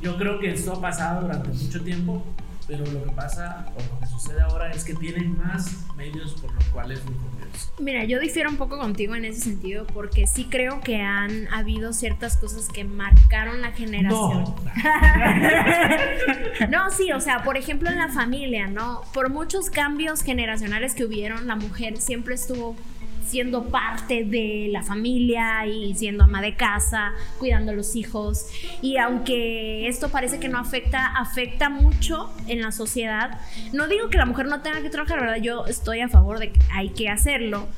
Yo 0.00 0.16
creo 0.16 0.40
que 0.40 0.52
esto 0.52 0.72
ha 0.72 0.80
pasado 0.80 1.22
durante 1.22 1.48
mucho 1.48 1.82
tiempo, 1.82 2.24
pero 2.66 2.84
lo 2.86 3.04
que 3.04 3.12
pasa 3.12 3.66
o 3.76 3.94
lo 3.94 4.00
que 4.00 4.06
sucede 4.06 4.40
ahora 4.40 4.52
ahora 4.52 4.70
es 4.70 4.84
que 4.84 4.94
tienen 4.94 5.36
más 5.38 5.86
medios 5.96 6.32
por 6.34 6.52
los 6.52 6.64
cuales 6.66 7.00
difundirse. 7.06 7.70
Mira, 7.78 8.04
yo 8.04 8.18
difiero 8.18 8.50
un 8.50 8.56
poco 8.56 8.78
contigo 8.78 9.14
en 9.14 9.24
ese 9.24 9.40
sentido 9.40 9.86
porque 9.86 10.26
sí 10.26 10.46
creo 10.50 10.80
que 10.80 11.00
han 11.00 11.52
habido 11.52 11.92
ciertas 11.92 12.36
cosas 12.36 12.68
que 12.68 12.84
marcaron 12.84 13.60
la 13.60 13.72
generación. 13.72 14.44
No. 14.44 14.56
No, 16.70 16.90
sí, 16.90 17.12
o 17.12 17.20
sea, 17.20 17.42
por 17.42 17.56
ejemplo 17.56 17.90
en 17.90 17.98
la 17.98 18.08
familia, 18.08 18.66
¿no? 18.66 19.02
Por 19.12 19.30
muchos 19.30 19.70
cambios 19.70 20.22
generacionales 20.22 20.94
que 20.94 21.04
hubieron, 21.04 21.46
la 21.46 21.56
mujer 21.56 22.00
siempre 22.00 22.34
estuvo 22.34 22.76
siendo 23.32 23.64
parte 23.70 24.24
de 24.24 24.68
la 24.70 24.82
familia 24.82 25.66
y 25.66 25.94
siendo 25.94 26.24
ama 26.24 26.42
de 26.42 26.54
casa, 26.54 27.12
cuidando 27.38 27.72
a 27.72 27.74
los 27.74 27.96
hijos. 27.96 28.48
Y 28.82 28.98
aunque 28.98 29.88
esto 29.88 30.10
parece 30.10 30.38
que 30.38 30.48
no 30.48 30.58
afecta, 30.58 31.06
afecta 31.06 31.70
mucho 31.70 32.30
en 32.46 32.60
la 32.60 32.72
sociedad. 32.72 33.40
No 33.72 33.88
digo 33.88 34.10
que 34.10 34.18
la 34.18 34.26
mujer 34.26 34.48
no 34.48 34.60
tenga 34.60 34.82
que 34.82 34.90
trabajar, 34.90 35.18
¿verdad? 35.18 35.36
Yo 35.36 35.64
estoy 35.64 36.00
a 36.00 36.10
favor 36.10 36.40
de 36.40 36.52
que 36.52 36.60
hay 36.70 36.90
que 36.90 37.08
hacerlo 37.08 37.68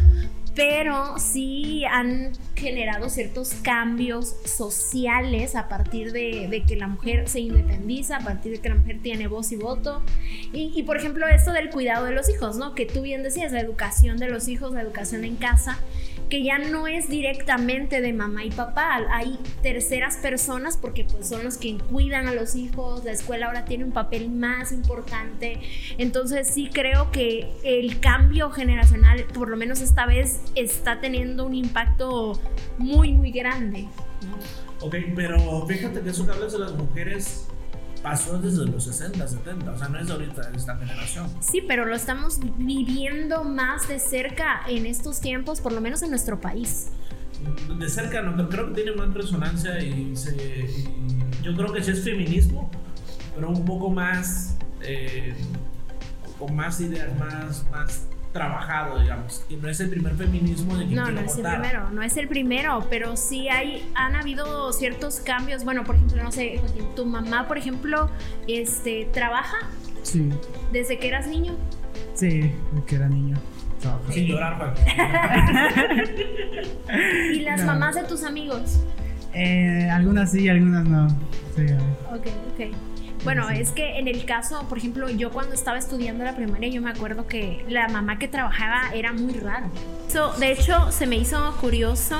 pero 0.55 1.19
sí 1.19 1.85
han 1.85 2.33
generado 2.55 3.11
ciertos 3.11 3.55
cambios 3.55 4.37
sociales 4.45 5.57
a 5.57 5.69
partir 5.69 6.13
de, 6.13 6.47
de, 6.49 6.63
que 6.63 6.77
la 6.77 6.87
mujer 6.87 7.29
se 7.29 7.41
independiza, 7.41 8.19
a 8.19 8.21
partir 8.21 8.53
de 8.53 8.61
que 8.61 8.69
la 8.69 8.77
mujer 8.77 9.01
tiene 9.03 9.27
voz 9.27 9.51
y 9.51 9.57
voto. 9.57 10.03
Y, 10.53 10.73
y, 10.75 10.83
por 10.85 10.97
ejemplo, 10.97 11.27
esto 11.27 11.53
del 11.53 11.71
cuidado 11.71 12.07
de 12.07 12.13
los 12.13 12.29
hijos, 12.31 12.57
¿no? 12.57 12.75
Que 12.75 12.87
tú 12.87 13.03
bien 13.03 13.23
decías, 13.23 13.53
la 13.53 13.61
educación 13.61 14.19
de 14.19 14.29
los 14.29 14.47
hijos, 14.47 14.73
la 14.73 14.83
educación 14.83 15.25
en 15.25 15.37
casa, 15.37 15.79
que 16.29 16.43
ya 16.43 16.59
no 16.59 16.87
es 16.87 17.09
directamente 17.09 18.01
de 18.01 18.13
mamá 18.13 18.45
y 18.45 18.51
papá, 18.51 19.01
hay 19.11 19.39
terceras 19.63 20.17
personas 20.17 20.77
porque 20.77 21.05
pues 21.05 21.29
son 21.29 21.45
los 21.45 21.57
que 21.57 21.77
cuidan 21.79 22.29
a 22.29 22.35
los 22.35 22.55
hijos, 22.55 23.05
la 23.05 23.13
escuela 23.13 23.47
ahora 23.47 23.65
tiene 23.65 23.85
un 23.85 23.93
papel 23.93 24.31
más 24.31 24.73
importante, 24.73 25.61
entonces 25.99 26.49
sí 26.49 26.71
creo 26.73 27.11
que 27.11 27.51
el 27.63 28.01
cambio 28.01 28.51
generacional, 28.51 29.25
por 29.35 29.49
lo 29.49 29.57
menos 29.57 29.81
esta 29.81 30.07
vez, 30.07 30.41
está 30.55 31.01
teniendo 31.01 31.47
un 31.47 31.55
impacto 31.55 32.41
muy, 32.79 33.13
muy 33.13 33.31
grande. 33.31 33.87
Ok, 34.81 34.97
pero 35.15 35.67
fíjate 35.67 36.01
que 36.01 36.11
eso 36.11 36.27
que 36.27 36.33
hablas 36.33 36.53
de 36.53 36.59
las 36.59 36.73
mujeres 36.75 37.49
pasó 38.05 38.39
desde 38.39 38.67
los 38.67 38.85
60, 38.85 39.27
70, 39.27 39.71
o 39.71 39.79
sea, 39.79 39.89
no 39.89 39.99
es 39.99 40.11
ahorita 40.11 40.51
de 40.51 40.59
esta 40.59 40.77
generación. 40.77 41.27
Sí, 41.41 41.65
pero 41.67 41.87
lo 41.87 41.97
estamos 41.97 42.39
viviendo 42.59 43.45
más 43.45 43.89
de 43.89 43.99
cerca 43.99 44.61
en 44.69 44.85
estos 44.85 45.23
tiempos, 45.23 45.63
por 45.63 45.73
lo 45.73 45.81
menos 45.81 46.03
en 46.03 46.11
nuestro 46.11 46.39
país. 46.39 46.91
De 47.79 47.89
cerca, 47.89 48.21
no, 48.21 48.47
creo 48.51 48.69
que 48.69 48.83
tiene 48.83 48.93
más 48.93 49.15
resonancia 49.15 49.83
y, 49.83 50.15
se, 50.17 50.37
y 50.37 51.43
yo 51.43 51.57
creo 51.57 51.73
que 51.73 51.83
sí 51.83 51.93
es 51.93 52.05
feminismo, 52.05 52.71
pero 53.35 53.49
un 53.49 53.65
poco 53.65 53.89
más, 53.89 54.59
eh, 54.83 55.35
con 56.39 56.55
más 56.55 56.83
ideas, 56.83 57.19
más, 57.19 57.65
más 57.71 58.07
trabajado, 58.35 58.99
digamos, 59.01 59.43
que 59.49 59.57
no 59.57 59.69
es 59.69 59.81
el 59.81 59.89
primer 59.89 60.15
feminismo 60.17 60.77
de 60.77 60.87
que 60.89 60.95
No, 60.95 61.11
no 61.11 61.21
es 61.21 61.37
el 61.39 61.43
primero, 61.45 61.89
no 61.91 62.03
es 62.03 62.17
el 62.19 62.29
primero, 62.29 62.87
pero 62.91 63.17
sí 63.17 63.49
hay, 63.49 63.89
han 63.95 64.15
habido 64.17 64.73
ciertos 64.75 65.21
cambios. 65.21 65.65
Bueno, 65.65 65.85
por 65.85 65.95
ejemplo, 65.95 66.23
no 66.23 66.33
sé, 66.33 66.61
tu 66.97 67.07
mamá, 67.07 67.49
por 67.49 67.57
ejemplo, 67.57 68.11
este, 68.47 69.09
trabaja. 69.15 69.57
Sí. 70.03 70.29
¿Desde 70.73 70.99
que 70.99 71.09
eras 71.09 71.27
niño? 71.27 71.57
Sí, 72.15 72.53
desde 72.73 72.87
que 72.87 72.97
era 72.97 73.09
niño. 73.09 73.37
Trabaja. 73.81 74.13
Sin 74.13 74.27
llorar. 74.27 74.75
¿Y 77.33 77.41
las 77.41 77.61
No. 77.61 77.67
mamás 77.67 77.95
de 77.95 78.05
tus 78.05 78.25
amigos? 78.25 78.81
Eh, 79.35 79.89
algunas 79.91 80.31
sí, 80.33 80.49
algunas 80.49 80.85
no. 80.87 81.09
Sí, 81.57 81.67
Ok, 82.13 82.27
ok. 82.53 82.75
Bueno, 83.25 83.49
Sí. 83.49 83.57
es 83.61 83.71
que 83.71 83.99
en 83.99 84.07
el 84.07 84.25
caso, 84.27 84.67
por 84.69 84.77
ejemplo, 84.79 85.09
yo 85.09 85.31
cuando 85.31 85.55
estaba 85.55 85.79
estudiando 85.79 86.25
la 86.25 86.37
primaria, 86.37 86.69
yo 86.69 86.83
me 86.83 86.91
acuerdo 86.91 87.27
que 87.27 87.65
la 87.69 87.89
mamá 87.89 88.19
que 88.19 88.29
trabajaba 88.29 88.91
era 88.95 89.13
muy 89.13 89.33
raro. 89.35 89.67
So, 90.09 90.33
de 90.35 90.53
hecho, 90.53 90.93
se 90.93 91.07
me 91.07 91.17
hizo 91.17 91.57
curioso 91.61 92.19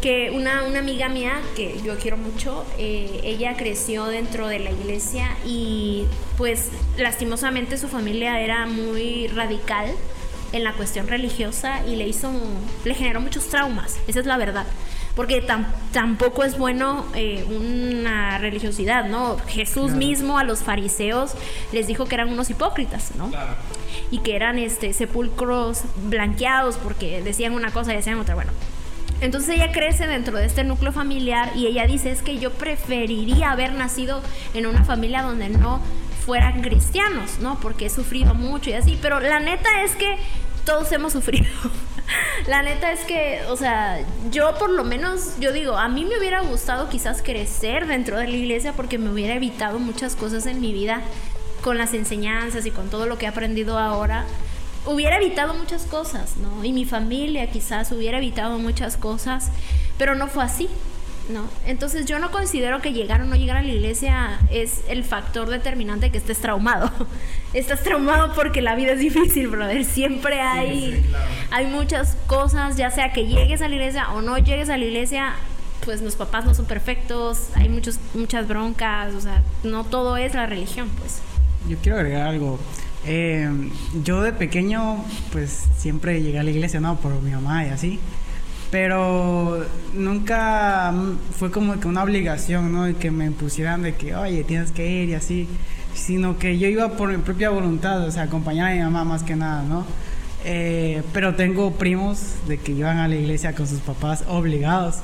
que 0.00 0.30
una, 0.30 0.62
una 0.64 0.78
amiga 0.78 1.08
mía, 1.08 1.34
que 1.56 1.80
yo 1.84 1.96
quiero 1.98 2.16
mucho, 2.16 2.64
eh, 2.78 3.20
ella 3.24 3.56
creció 3.56 4.06
dentro 4.06 4.46
de 4.48 4.58
la 4.60 4.70
iglesia 4.70 5.28
y 5.44 6.04
pues 6.36 6.70
lastimosamente 6.98 7.76
su 7.76 7.88
familia 7.88 8.40
era 8.40 8.66
muy 8.66 9.26
radical 9.28 9.86
en 10.52 10.64
la 10.64 10.72
cuestión 10.74 11.08
religiosa 11.08 11.84
y 11.86 11.96
le 11.96 12.06
hizo, 12.08 12.30
le 12.84 12.94
generó 12.94 13.20
muchos 13.20 13.48
traumas, 13.48 13.98
esa 14.06 14.20
es 14.20 14.26
la 14.26 14.36
verdad. 14.36 14.66
Porque 15.14 15.46
tam- 15.46 15.66
tampoco 15.92 16.42
es 16.42 16.56
bueno 16.56 17.04
eh, 17.14 17.44
una 17.50 18.38
religiosidad, 18.38 19.04
¿no? 19.08 19.36
Jesús 19.46 19.86
Claro. 19.86 19.96
mismo 19.98 20.38
a 20.38 20.44
los 20.44 20.60
fariseos 20.60 21.32
les 21.72 21.86
dijo 21.86 22.06
que 22.06 22.14
eran 22.14 22.30
unos 22.32 22.48
hipócritas, 22.50 23.14
¿no? 23.16 23.28
Claro. 23.28 23.54
y 24.10 24.18
que 24.20 24.36
eran 24.36 24.58
este 24.58 24.92
sepulcros 24.94 25.82
blanqueados 26.08 26.76
porque 26.76 27.20
decían 27.22 27.52
una 27.52 27.70
cosa 27.72 27.92
y 27.92 27.96
decían 27.96 28.18
otra. 28.18 28.34
Bueno, 28.34 28.52
entonces 29.20 29.54
ella 29.56 29.70
crece 29.70 30.06
dentro 30.06 30.36
de 30.38 30.46
este 30.46 30.64
núcleo 30.64 30.92
familiar 30.92 31.52
y 31.54 31.66
ella 31.66 31.86
dice 31.86 32.10
es 32.10 32.22
que 32.22 32.38
yo 32.38 32.50
preferiría 32.52 33.50
haber 33.52 33.72
nacido 33.72 34.22
en 34.54 34.66
una 34.66 34.84
familia 34.84 35.22
donde 35.22 35.48
no 35.50 35.80
fueran 36.24 36.62
cristianos, 36.62 37.38
¿no? 37.40 37.58
Porque 37.60 37.86
he 37.86 37.90
sufrido 37.90 38.34
mucho 38.34 38.70
y 38.70 38.74
así, 38.74 38.98
pero 39.02 39.20
la 39.20 39.40
neta 39.40 39.82
es 39.84 39.92
que 39.96 40.16
todos 40.64 40.90
hemos 40.92 41.12
sufrido. 41.12 41.46
La 42.46 42.62
neta 42.62 42.92
es 42.92 43.00
que, 43.00 43.40
o 43.48 43.56
sea, 43.56 44.00
yo 44.30 44.54
por 44.58 44.70
lo 44.70 44.84
menos, 44.84 45.38
yo 45.40 45.52
digo, 45.52 45.76
a 45.76 45.88
mí 45.88 46.04
me 46.04 46.18
hubiera 46.18 46.40
gustado 46.40 46.88
quizás 46.88 47.22
crecer 47.22 47.86
dentro 47.86 48.18
de 48.18 48.26
la 48.26 48.36
iglesia 48.36 48.72
porque 48.72 48.98
me 48.98 49.10
hubiera 49.10 49.34
evitado 49.34 49.78
muchas 49.78 50.16
cosas 50.16 50.46
en 50.46 50.60
mi 50.60 50.72
vida 50.72 51.02
con 51.62 51.78
las 51.78 51.94
enseñanzas 51.94 52.66
y 52.66 52.70
con 52.70 52.90
todo 52.90 53.06
lo 53.06 53.18
que 53.18 53.26
he 53.26 53.28
aprendido 53.28 53.78
ahora. 53.78 54.24
Hubiera 54.84 55.16
evitado 55.16 55.54
muchas 55.54 55.84
cosas, 55.84 56.36
¿no? 56.36 56.64
Y 56.64 56.72
mi 56.72 56.84
familia 56.84 57.48
quizás 57.50 57.92
hubiera 57.92 58.18
evitado 58.18 58.58
muchas 58.58 58.96
cosas, 58.96 59.50
pero 59.96 60.16
no 60.16 60.26
fue 60.26 60.42
así, 60.42 60.68
¿no? 61.28 61.44
Entonces 61.66 62.04
yo 62.06 62.18
no 62.18 62.32
considero 62.32 62.82
que 62.82 62.92
llegar 62.92 63.20
o 63.20 63.24
no 63.24 63.36
llegar 63.36 63.58
a 63.58 63.62
la 63.62 63.68
iglesia 63.68 64.40
es 64.50 64.80
el 64.88 65.04
factor 65.04 65.48
determinante 65.48 66.10
que 66.10 66.18
estés 66.18 66.40
traumado. 66.40 66.90
Estás 67.54 67.82
traumado 67.82 68.34
porque 68.34 68.62
la 68.62 68.74
vida 68.74 68.92
es 68.92 68.98
difícil, 68.98 69.48
brother. 69.48 69.84
Siempre 69.84 70.40
hay, 70.40 70.92
sí, 70.92 71.08
claro. 71.08 71.24
hay 71.50 71.66
muchas 71.66 72.16
cosas, 72.26 72.76
ya 72.76 72.90
sea 72.90 73.12
que 73.12 73.26
llegues 73.26 73.60
a 73.60 73.68
la 73.68 73.74
iglesia 73.74 74.10
o 74.12 74.22
no 74.22 74.38
llegues 74.38 74.70
a 74.70 74.78
la 74.78 74.84
iglesia, 74.84 75.34
pues 75.84 76.00
los 76.00 76.16
papás 76.16 76.44
no 76.44 76.54
son 76.54 76.64
perfectos, 76.64 77.48
hay 77.54 77.68
muchos, 77.68 77.98
muchas 78.14 78.48
broncas, 78.48 79.14
o 79.14 79.20
sea, 79.20 79.42
no 79.64 79.84
todo 79.84 80.16
es 80.16 80.34
la 80.34 80.46
religión, 80.46 80.88
pues. 80.98 81.20
Yo 81.68 81.76
quiero 81.82 81.98
agregar 81.98 82.28
algo. 82.28 82.58
Eh, 83.04 83.48
yo 84.02 84.22
de 84.22 84.32
pequeño, 84.32 85.04
pues 85.32 85.64
siempre 85.76 86.22
llegué 86.22 86.38
a 86.38 86.42
la 86.42 86.50
iglesia, 86.50 86.80
¿no? 86.80 86.96
Por 86.96 87.20
mi 87.20 87.32
mamá 87.32 87.66
y 87.66 87.68
así. 87.68 88.00
Pero 88.70 89.66
nunca 89.92 90.94
fue 91.38 91.50
como 91.50 91.78
que 91.78 91.86
una 91.86 92.02
obligación, 92.02 92.72
¿no? 92.72 92.84
De 92.84 92.94
que 92.94 93.10
me 93.10 93.26
impusieran 93.26 93.82
de 93.82 93.94
que, 93.94 94.14
oye, 94.14 94.44
tienes 94.44 94.72
que 94.72 94.86
ir 94.86 95.10
y 95.10 95.14
así. 95.14 95.48
Sino 95.94 96.38
que 96.38 96.58
yo 96.58 96.68
iba 96.68 96.90
por 96.96 97.10
mi 97.10 97.18
propia 97.18 97.50
voluntad, 97.50 98.02
o 98.06 98.10
sea, 98.10 98.22
acompañar 98.24 98.70
a 98.70 98.74
mi 98.74 98.80
mamá 98.80 99.04
más 99.04 99.22
que 99.22 99.36
nada, 99.36 99.62
¿no? 99.62 99.84
Eh, 100.44 101.02
pero 101.12 101.36
tengo 101.36 101.70
primos 101.74 102.18
de 102.48 102.58
que 102.58 102.72
iban 102.72 102.98
a 102.98 103.06
la 103.06 103.14
iglesia 103.14 103.54
con 103.54 103.68
sus 103.68 103.78
papás 103.78 104.24
obligados 104.26 104.96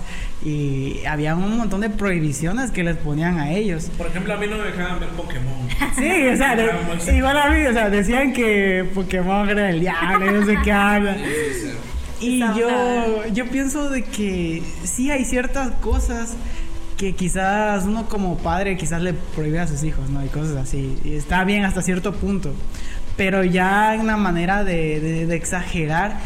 y 0.45 1.05
había 1.07 1.37
un 1.37 1.57
montón 1.57 1.81
de 1.81 1.91
prohibiciones 1.91 2.73
que 2.73 2.83
les 2.83 2.97
ponían 2.97 3.39
a 3.39 3.53
ellos. 3.53 3.89
Por 3.97 4.09
ejemplo, 4.09 4.35
a 4.35 4.37
mí 4.37 4.47
no 4.49 4.57
me 4.59 4.65
dejaban 4.65 4.99
ver 4.99 5.11
Pokémon. 5.11 5.69
Sí, 5.97 6.27
o 6.27 6.37
sea, 6.37 6.57
de- 6.57 7.17
igual 7.17 7.37
a 7.39 7.51
mí, 7.51 7.65
o 7.67 7.73
sea, 7.73 7.89
decían 7.89 8.33
que 8.33 8.85
Pokémon 8.95 9.49
era 9.49 9.71
el 9.71 9.79
diablo, 9.81 10.27
y 10.27 10.41
no 10.41 10.47
sé 10.47 10.57
qué 10.65 10.73
habla. 10.73 11.17
Y 12.21 12.41
yo, 12.41 13.27
yo 13.33 13.47
pienso 13.47 13.91
de 13.91 14.03
que 14.03 14.61
sí 14.83 15.09
hay 15.13 15.25
ciertas 15.25 15.71
cosas 15.81 16.35
que 16.99 17.15
quizás 17.15 17.85
uno 17.85 18.07
como 18.09 18.37
padre 18.39 18.77
quizás 18.77 19.01
le 19.01 19.15
prohíbe 19.15 19.61
a 19.61 19.67
sus 19.67 19.83
hijos, 19.85 20.11
¿no? 20.11 20.23
Y 20.25 20.29
cosas 20.29 20.57
así. 20.57 20.99
Y 21.05 21.15
está 21.15 21.45
bien 21.45 21.65
hasta 21.65 21.81
cierto 21.81 22.13
punto. 22.13 22.53
Pero 23.17 23.43
ya 23.45 23.95
en 23.95 24.01
una 24.03 24.17
manera 24.17 24.65
de, 24.65 25.01
de- 25.01 25.27
de 25.27 25.35
exagerar, 25.37 26.19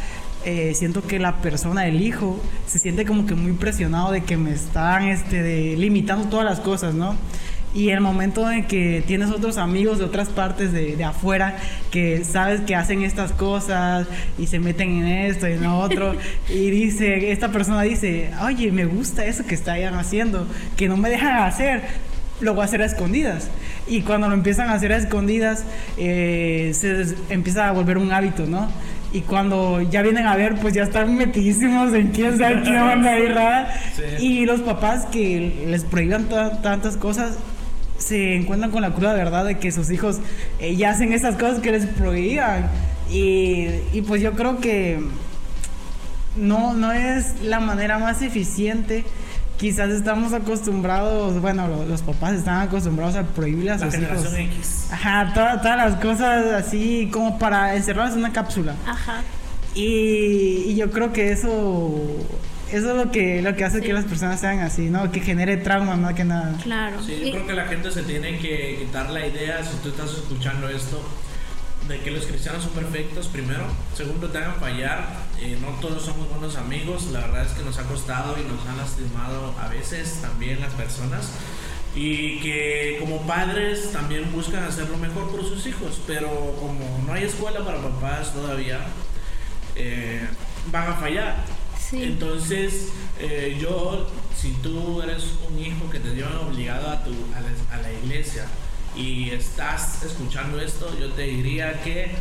eh, 0.45 0.73
siento 0.75 1.03
que 1.07 1.19
la 1.21 1.37
persona, 1.37 1.87
el 1.87 2.01
hijo, 2.03 2.41
se 2.67 2.79
siente 2.81 3.05
como 3.05 3.27
que 3.27 3.35
muy 3.35 3.53
presionado 3.53 4.11
de 4.11 4.25
que 4.25 4.37
me 4.37 4.53
están 4.53 5.05
este, 5.05 5.43
de- 5.43 5.77
limitando 5.77 6.27
todas 6.29 6.45
las 6.47 6.59
cosas, 6.61 6.95
¿no? 6.95 7.17
Y 7.75 7.89
el 7.89 8.01
momento 8.01 8.51
en 8.51 8.67
que 8.67 9.03
tienes 9.07 9.31
otros 9.31 9.57
amigos 9.57 9.99
de 9.99 10.05
otras 10.05 10.29
partes 10.29 10.73
de, 10.73 10.95
de 10.97 11.05
afuera 11.05 11.57
que 11.91 12.23
sabes 12.25 12.61
que 12.61 12.75
hacen 12.75 13.03
estas 13.03 13.33
cosas 13.33 14.07
y 14.39 14.47
se 14.47 14.59
meten 14.59 14.91
en 15.03 15.09
esto 15.09 15.49
y 15.49 15.53
en 15.53 15.63
lo 15.63 15.79
otro 15.79 16.15
y 16.51 16.69
dice, 16.71 17.33
esta 17.33 17.51
persona 17.51 17.81
dice, 17.83 18.31
oye, 18.45 18.71
me 18.73 18.85
gusta 18.85 19.25
eso 19.25 19.47
que 19.47 19.55
están 19.55 19.95
haciendo, 19.95 20.47
que 20.77 20.87
no 20.89 20.99
me 20.99 21.09
dejan 21.09 21.43
hacer, 21.45 21.83
lo 22.43 22.53
voy 22.55 22.63
a 22.63 22.65
hacer 22.67 22.83
a 22.83 22.85
escondidas. 22.85 23.49
Y 23.87 24.03
cuando 24.03 24.29
lo 24.29 24.35
empiezan 24.35 24.69
a 24.69 24.75
hacer 24.75 24.93
a 24.93 24.97
escondidas, 24.99 25.65
eh, 25.97 26.73
se 26.75 27.15
empieza 27.31 27.69
a 27.69 27.73
volver 27.73 27.97
un 27.97 28.13
hábito, 28.13 28.47
¿no? 28.47 28.69
Y 29.15 29.21
cuando 29.23 29.81
ya 29.83 30.03
vienen 30.03 30.27
a 30.27 30.37
ver, 30.37 30.57
pues 30.57 30.73
ya 30.75 30.83
están 30.85 31.15
metidísimos 31.17 31.93
en 31.95 32.09
quién 32.09 32.37
sabe 32.39 32.63
qué 32.63 32.79
onda 32.79 33.13
ahí 33.13 33.27
rara. 33.29 33.75
Sí. 33.95 34.27
Y 34.27 34.47
los 34.47 34.61
papás 34.61 35.07
que 35.07 35.65
les 35.67 35.85
prohíban 35.85 36.29
ta- 36.29 36.63
tantas 36.63 36.97
cosas 36.97 37.37
se 38.03 38.37
encuentran 38.37 38.71
con 38.71 38.83
la 38.83 38.93
cruda 38.95 39.15
verdad 39.15 39.45
de 39.45 39.59
que 39.59 39.71
sus 39.73 39.91
hijos 39.91 40.19
eh, 40.59 40.77
ya 40.77 40.91
hacen 40.91 41.13
estas 41.13 41.37
cosas 41.37 41.61
que 41.61 41.71
les 41.73 41.87
prohíban. 41.87 42.69
Y, 43.11 43.67
y 43.93 44.03
pues 44.07 44.21
yo 44.23 44.33
creo 44.33 44.59
que 44.59 45.01
no, 46.37 46.75
no 46.75 46.93
es 46.93 47.41
la 47.43 47.61
manera 47.61 47.99
más 47.99 48.23
eficiente. 48.23 49.05
Quizás 49.59 49.91
estamos 49.91 50.33
acostumbrados, 50.33 51.41
bueno, 51.41 51.69
lo- 51.69 51.85
los, 51.85 52.03
papás 52.03 52.33
están 52.35 52.63
acostumbrados 52.67 53.15
a 53.15 53.23
prohibirle 53.23 53.71
a 53.71 53.77
La 53.77 53.91
sus 53.91 54.01
hijos. 54.01 54.35
X. 54.37 54.89
Ajá, 54.91 55.31
toda- 55.35 55.61
todas 55.61 55.77
las 55.77 56.01
cosas 56.01 56.47
así 56.53 57.09
como 57.13 57.39
para 57.39 57.77
encerrarlos 57.77 58.15
en 58.15 58.21
una 58.21 58.33
cápsula. 58.33 58.75
Ajá. 58.87 59.23
Y, 59.75 60.65
y 60.67 60.75
yo 60.75 60.91
creo 60.91 61.13
que 61.13 61.31
eso 61.33 61.95
eso 62.73 62.91
es 62.91 62.97
lo 63.07 63.11
que 63.13 63.43
lo 63.43 63.55
que 63.55 63.65
hace 63.65 63.81
Sí. 63.81 63.87
que 63.87 63.93
las 63.93 64.05
personas 64.05 64.41
sean 64.41 64.61
así, 64.61 64.89
¿no? 64.91 65.11
Que 65.13 65.21
genere 65.21 65.57
trauma 65.59 65.97
más 65.97 66.15
que 66.15 66.25
nada. 66.25 66.57
Claro. 66.63 67.03
Sí, 67.03 67.19
yo 67.21 67.27
Y- 67.27 67.31
creo 67.33 67.47
que 67.47 67.53
la 67.55 67.67
gente 67.67 67.91
se 67.91 68.03
tiene 68.03 68.39
que 68.39 68.77
quitar 68.81 69.11
la 69.11 69.27
idea, 69.27 69.63
si 69.65 69.77
tú 69.83 69.91
estás 69.91 70.11
escuchando 70.13 70.69
esto, 70.69 71.03
de 71.89 71.99
que 71.99 72.11
los 72.13 72.27
cristianos 72.27 72.63
son 72.63 72.73
perfectos, 72.73 73.27
primero. 73.29 73.65
Segundo, 73.97 74.29
te 74.31 74.39
hagan 74.39 74.55
fallar. 74.57 75.23
eh, 75.41 75.59
no 75.61 75.67
todos 75.81 76.05
somos 76.05 76.29
buenos 76.31 76.55
amigos. 76.57 77.07
La 77.11 77.19
verdad 77.21 77.45
es 77.45 77.51
que 77.53 77.65
nos 77.65 77.77
ha 77.77 77.83
costado 77.83 78.37
y 78.39 78.45
nos 78.49 78.65
han 78.69 78.77
lastimado 78.77 79.53
a 79.61 79.67
veces 79.67 80.21
también 80.23 80.61
las 80.61 80.73
personas. 80.75 81.31
Y 81.97 82.39
que 82.39 82.97
como 83.01 83.27
padres 83.27 83.91
también 83.91 84.31
buscan 84.31 84.63
hacer 84.63 84.89
lo 84.89 84.97
mejor 84.99 85.31
por 85.33 85.41
sus 85.45 85.67
hijos. 85.67 86.01
Pero 86.07 86.29
como 86.61 87.03
no 87.05 87.13
hay 87.13 87.25
escuela 87.25 87.59
para 87.65 87.79
papás 87.83 88.33
todavía, 88.33 88.79
eh, 89.75 90.21
van 90.71 90.91
a 90.91 90.95
fallar. 90.95 91.35
Sí. 91.93 92.03
Entonces, 92.05 92.89
eh, 93.21 93.59
yo, 93.61 94.09
si 94.35 94.53
tú 94.63 95.03
eres 95.03 95.35
un 95.47 95.59
hijo 95.59 95.91
que 95.91 96.01
te 96.01 96.15
llevan 96.15 96.39
obligado 96.39 96.89
a, 96.89 97.05
tu, 97.05 97.11
a, 97.11 97.41
la, 97.41 97.77
a 97.77 97.83
la 97.83 97.93
iglesia 97.93 98.47
y 98.97 99.29
estás 99.29 100.03
escuchando 100.03 100.59
esto, 100.59 100.91
yo 100.99 101.11
te 101.11 101.23
diría 101.23 101.83
que 101.83 102.13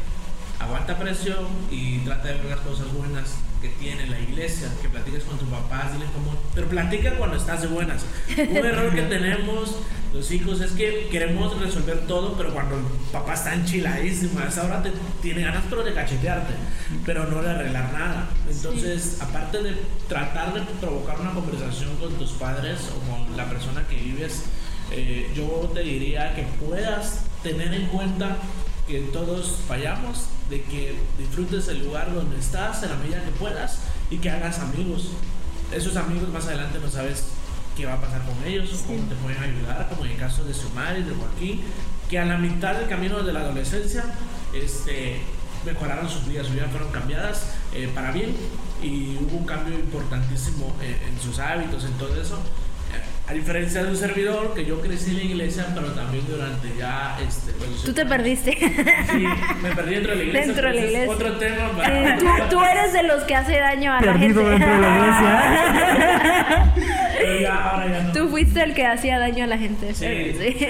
aguanta 0.60 1.00
presión 1.00 1.48
y 1.72 2.00
trata 2.00 2.28
de 2.28 2.34
ver 2.36 2.46
las 2.46 2.60
cosas 2.60 2.92
buenas 2.94 3.36
que 3.62 3.70
tiene 3.70 4.08
la 4.08 4.20
iglesia, 4.20 4.68
que 4.82 4.90
platiques 4.90 5.24
con 5.24 5.38
tus 5.38 5.48
papás, 5.48 5.94
dile 5.94 6.06
cómo... 6.14 6.36
Pero 6.54 6.68
platica 6.68 7.16
cuando 7.16 7.38
estás 7.38 7.62
de 7.62 7.68
buenas. 7.68 8.04
Un 8.38 8.58
error 8.58 8.94
que 8.94 9.02
tenemos 9.10 9.78
los 10.14 10.30
hijos 10.32 10.60
es 10.60 10.72
que 10.74 11.08
queremos 11.10 11.58
resolver 11.58 12.06
todo, 12.06 12.34
pero 12.38 12.54
cuando 12.54 12.76
el 12.76 12.84
papá 13.12 13.34
está 13.34 13.54
enchiladísimo, 13.54 14.40
a 14.40 14.48
esa 14.48 14.66
hora 14.66 14.84
te, 14.84 14.92
tiene 15.22 15.42
ganas 15.42 15.64
pero 15.70 15.84
de 15.84 15.94
cachetearte, 15.94 16.54
pero 17.06 17.28
no 17.28 17.42
de 17.42 17.50
arreglar 17.50 17.94
nada. 17.94 18.30
Entonces, 18.50 19.18
aparte 19.22 19.64
de 19.64 19.78
tratar 20.10 20.54
de 20.54 20.62
provocar 20.82 21.20
una 21.22 21.32
conversación 21.32 21.96
con 21.96 22.14
tus 22.16 22.32
padres 22.32 22.80
o 22.90 23.10
con 23.10 23.38
la 23.38 23.50
persona 23.50 23.88
que 23.88 23.96
vives, 23.96 24.44
eh, 24.92 25.32
yo 25.34 25.72
te 25.74 25.82
diría 25.82 26.36
que 26.36 26.44
puedas 26.66 27.22
tener 27.42 27.74
en 27.74 27.88
cuenta 27.88 28.38
que 28.88 29.00
todos 29.14 29.60
fallamos, 29.66 30.26
de 30.50 30.62
que 30.64 30.96
disfrutes 31.18 31.70
el 31.70 31.86
lugar 31.86 32.14
donde 32.14 32.38
estás 32.38 32.84
en 32.84 32.90
la 32.90 32.98
medida 32.98 33.24
que 33.24 33.32
puedas 33.32 33.80
y 34.10 34.18
que 34.18 34.30
hagas 34.30 34.60
amigos. 34.60 35.12
Esos 35.74 35.96
amigos 35.96 36.28
más 36.28 36.48
adelante 36.48 36.80
no 36.84 36.92
sabes 36.92 37.24
qué 37.76 37.86
va 37.86 37.94
a 37.94 38.02
pasar 38.02 38.22
con 38.24 38.44
ellos 38.46 38.84
cómo 38.86 39.00
te 39.08 39.16
pueden 39.16 39.42
ayudar, 39.42 39.88
como 39.90 40.06
en 40.06 40.12
el 40.12 40.18
caso 40.18 40.44
de 40.44 40.54
Xiomara 40.54 40.98
y 40.98 41.04
de 41.04 41.14
Joaquín, 41.14 41.62
que 42.10 42.20
a 42.20 42.26
la 42.26 42.38
mitad 42.38 42.76
del 42.76 42.90
camino 42.90 43.24
de 43.24 43.34
la 43.34 43.42
adolescencia 43.42 44.04
este, 44.54 45.22
mejoraron 45.66 46.10
sus 46.10 46.28
vidas, 46.28 46.48
sus 46.48 46.56
vidas 46.56 46.72
fueron 46.72 46.92
cambiadas 46.92 47.54
eh, 47.74 47.90
para 47.94 48.12
bien 48.12 48.36
y 48.82 49.18
hubo 49.18 49.38
un 49.38 49.46
cambio 49.46 49.76
importantísimo 49.76 50.76
eh, 50.82 50.98
en 51.08 51.20
sus 51.22 51.40
hábitos, 51.40 51.86
en 51.86 51.94
todo 51.94 52.22
eso. 52.22 52.40
Eh, 53.32 53.34
A 53.34 53.34
diferencia 53.34 53.84
de 53.84 53.90
un 53.90 53.96
servidor, 53.98 54.54
que 54.54 54.66
yo 54.66 54.80
crecí 54.82 55.12
en 55.12 55.18
la 55.18 55.24
iglesia, 55.24 55.66
pero 55.74 55.88
también 55.94 56.26
durante 56.28 56.68
ya... 56.78 57.18
Este, 57.26 57.52
pues, 57.54 57.84
Tú 57.84 57.94
te 57.94 58.06
perdiste. 58.06 58.58
Sí, 59.12 59.24
me 59.62 59.72
perdí 59.76 59.96
dentro 59.96 60.12
de 60.12 60.18
la 60.18 60.24
iglesia. 60.24 60.48
Dentro 60.48 60.68
de 60.68 60.74
la 60.74 60.82
iglesia. 60.82 61.10
Otro 61.12 61.32
tema. 61.38 61.56
Eh, 61.88 62.16
para- 62.18 62.18
tú, 62.18 62.26
tú 62.58 62.62
eres 62.64 62.94
de 62.94 63.04
los 63.04 63.24
que 63.24 63.36
hace 63.36 63.58
daño 63.58 63.92
a 63.94 64.02
la 64.02 64.14
Perdido 64.14 64.42
gente. 64.42 64.66
dentro 64.66 64.76
de 64.76 64.82
la 64.82 64.98
iglesia. 64.98 66.74
Pero 67.18 67.40
ya, 67.42 67.56
ahora 67.70 67.88
ya 67.88 68.04
no. 68.04 68.12
Tú 68.14 68.30
fuiste 68.30 68.64
el 68.64 68.74
que 68.74 68.86
hacía 68.86 69.20
daño 69.20 69.44
a 69.44 69.48
la 69.48 69.58
gente. 69.58 69.94
Sí, 69.94 70.34
Sí. 70.38 70.56
sí. 70.60 70.68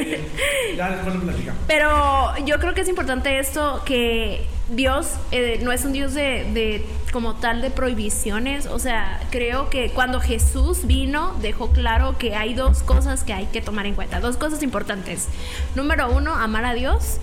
Ya 0.77 0.91
después 0.91 1.15
lo 1.15 1.21
platicamos. 1.21 1.61
Pero 1.67 2.35
yo 2.45 2.59
creo 2.59 2.73
que 2.73 2.81
es 2.81 2.89
importante 2.89 3.39
esto 3.39 3.81
que 3.85 4.45
Dios 4.71 5.07
eh, 5.31 5.59
no 5.61 5.73
es 5.73 5.83
un 5.83 5.91
Dios 5.91 6.13
de, 6.13 6.49
de 6.53 6.85
como 7.11 7.35
tal 7.35 7.61
de 7.61 7.69
prohibiciones. 7.69 8.67
O 8.67 8.79
sea, 8.79 9.19
creo 9.29 9.69
que 9.69 9.91
cuando 9.91 10.21
Jesús 10.21 10.85
vino 10.87 11.35
dejó 11.41 11.71
claro 11.71 12.17
que 12.17 12.35
hay 12.35 12.53
dos 12.53 12.81
cosas 12.81 13.23
que 13.23 13.33
hay 13.33 13.47
que 13.47 13.61
tomar 13.61 13.85
en 13.85 13.95
cuenta. 13.95 14.21
Dos 14.21 14.37
cosas 14.37 14.63
importantes. 14.63 15.27
Número 15.75 16.09
uno, 16.09 16.33
amar 16.33 16.63
a 16.65 16.73
Dios 16.73 17.17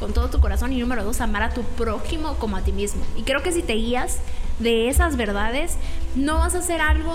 con 0.00 0.14
todo 0.14 0.30
tu 0.30 0.40
corazón. 0.40 0.72
Y 0.72 0.80
número 0.80 1.04
dos, 1.04 1.20
amar 1.20 1.42
a 1.42 1.50
tu 1.50 1.62
prójimo 1.62 2.36
como 2.38 2.56
a 2.56 2.62
ti 2.62 2.72
mismo. 2.72 3.04
Y 3.14 3.22
creo 3.22 3.42
que 3.42 3.52
si 3.52 3.62
te 3.62 3.74
guías 3.74 4.18
de 4.58 4.88
esas 4.88 5.16
verdades, 5.16 5.76
no 6.14 6.38
vas 6.38 6.54
a 6.54 6.58
hacer 6.58 6.80
algo 6.80 7.12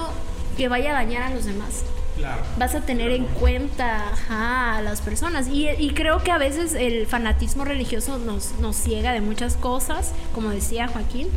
que 0.57 0.67
vaya 0.67 0.91
a 0.91 0.93
dañar 0.93 1.23
a 1.23 1.33
los 1.33 1.45
demás 1.45 1.83
Claro. 2.17 2.41
vas 2.57 2.75
a 2.75 2.81
tener 2.81 3.11
en 3.11 3.25
cuenta 3.25 4.09
ajá, 4.11 4.77
a 4.77 4.81
las 4.81 5.01
personas. 5.01 5.47
Y, 5.47 5.69
y 5.69 5.91
creo 5.91 6.23
que 6.23 6.31
a 6.31 6.37
veces 6.37 6.73
el 6.73 7.07
fanatismo 7.07 7.65
religioso 7.65 8.17
nos, 8.19 8.53
nos 8.59 8.75
ciega 8.75 9.13
de 9.13 9.21
muchas 9.21 9.55
cosas, 9.55 10.13
como 10.33 10.49
decía 10.49 10.87
Joaquín. 10.87 11.29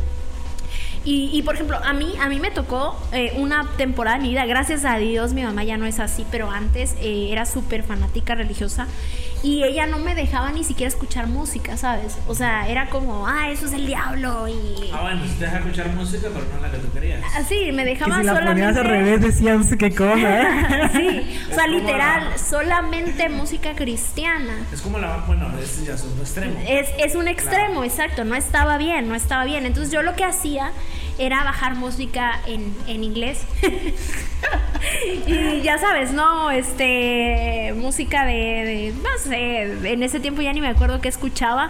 Y, 1.05 1.29
y, 1.31 1.43
por 1.43 1.53
ejemplo, 1.53 1.77
a 1.83 1.93
mí, 1.93 2.15
a 2.19 2.27
mí 2.29 2.39
me 2.39 2.49
tocó 2.49 2.99
eh, 3.11 3.33
una 3.37 3.69
temporada 3.77 4.17
de 4.17 4.23
mi 4.23 4.29
vida, 4.29 4.45
gracias 4.47 4.85
a 4.85 4.97
Dios 4.97 5.33
mi 5.33 5.43
mamá 5.43 5.63
ya 5.63 5.77
no 5.77 5.85
es 5.85 5.99
así, 5.99 6.25
pero 6.31 6.49
antes 6.49 6.95
eh, 6.99 7.27
era 7.31 7.45
súper 7.45 7.83
fanática 7.83 8.33
religiosa 8.33 8.87
y 9.45 9.63
ella 9.63 9.85
no 9.85 9.99
me 9.99 10.15
dejaba 10.15 10.51
ni 10.51 10.63
siquiera 10.63 10.87
escuchar 10.87 11.27
música, 11.27 11.77
¿sabes? 11.77 12.17
O 12.27 12.33
sea, 12.33 12.67
era 12.67 12.89
como, 12.89 13.27
ah, 13.27 13.49
eso 13.51 13.67
es 13.67 13.73
el 13.73 13.85
diablo 13.85 14.47
y... 14.47 14.89
Ah, 14.91 15.01
bueno, 15.03 15.21
si 15.25 15.33
te 15.35 15.45
deja 15.45 15.57
escuchar 15.59 15.87
música, 15.89 16.27
pero 16.33 16.45
no 16.55 16.61
la 16.61 16.71
que 16.71 16.77
tú 16.77 16.91
querías. 16.91 17.21
Así, 17.35 17.71
me 17.71 17.83
Que 17.83 17.89
dejaba 17.91 18.17
si 18.17 18.23
la 18.23 18.33
solamente... 18.33 18.61
ponías 18.63 18.77
al 18.77 18.85
revés 18.85 19.21
decían 19.21 19.57
no 19.59 19.63
sé 19.63 19.77
qué 19.77 19.93
cosa. 19.93 20.89
sí, 20.93 21.39
o 21.51 21.53
sea, 21.55 21.67
literal, 21.67 22.29
la- 22.31 22.37
solamente 22.37 23.29
música 23.29 23.75
cristiana. 23.75 24.53
Es 24.73 24.81
como 24.81 24.97
la. 24.97 25.17
Bueno, 25.27 25.47
es 25.61 25.85
ya 25.85 25.93
es 25.93 26.03
un 26.03 26.19
extremo. 26.19 26.59
Es, 26.67 26.89
es 26.97 27.15
un 27.15 27.27
extremo, 27.27 27.83
exacto, 27.83 28.23
no 28.23 28.35
estaba 28.35 28.77
bien, 28.77 29.07
no 29.07 29.15
estaba 29.15 29.45
bien. 29.45 29.65
Entonces 29.65 29.91
yo 29.93 30.01
lo 30.01 30.15
que 30.15 30.23
hacía 30.23 30.71
era 31.17 31.43
bajar 31.43 31.75
música 31.75 32.39
en, 32.45 32.75
en 32.87 33.03
inglés. 33.03 33.45
y 35.27 35.61
ya 35.61 35.77
sabes, 35.77 36.11
¿no? 36.11 36.51
Este, 36.51 37.73
música 37.75 38.25
de, 38.25 38.93
no 39.01 39.09
sé, 39.19 39.91
en 39.91 40.03
ese 40.03 40.19
tiempo 40.19 40.41
ya 40.41 40.53
ni 40.53 40.61
me 40.61 40.67
acuerdo 40.67 41.01
qué 41.01 41.09
escuchaba. 41.09 41.69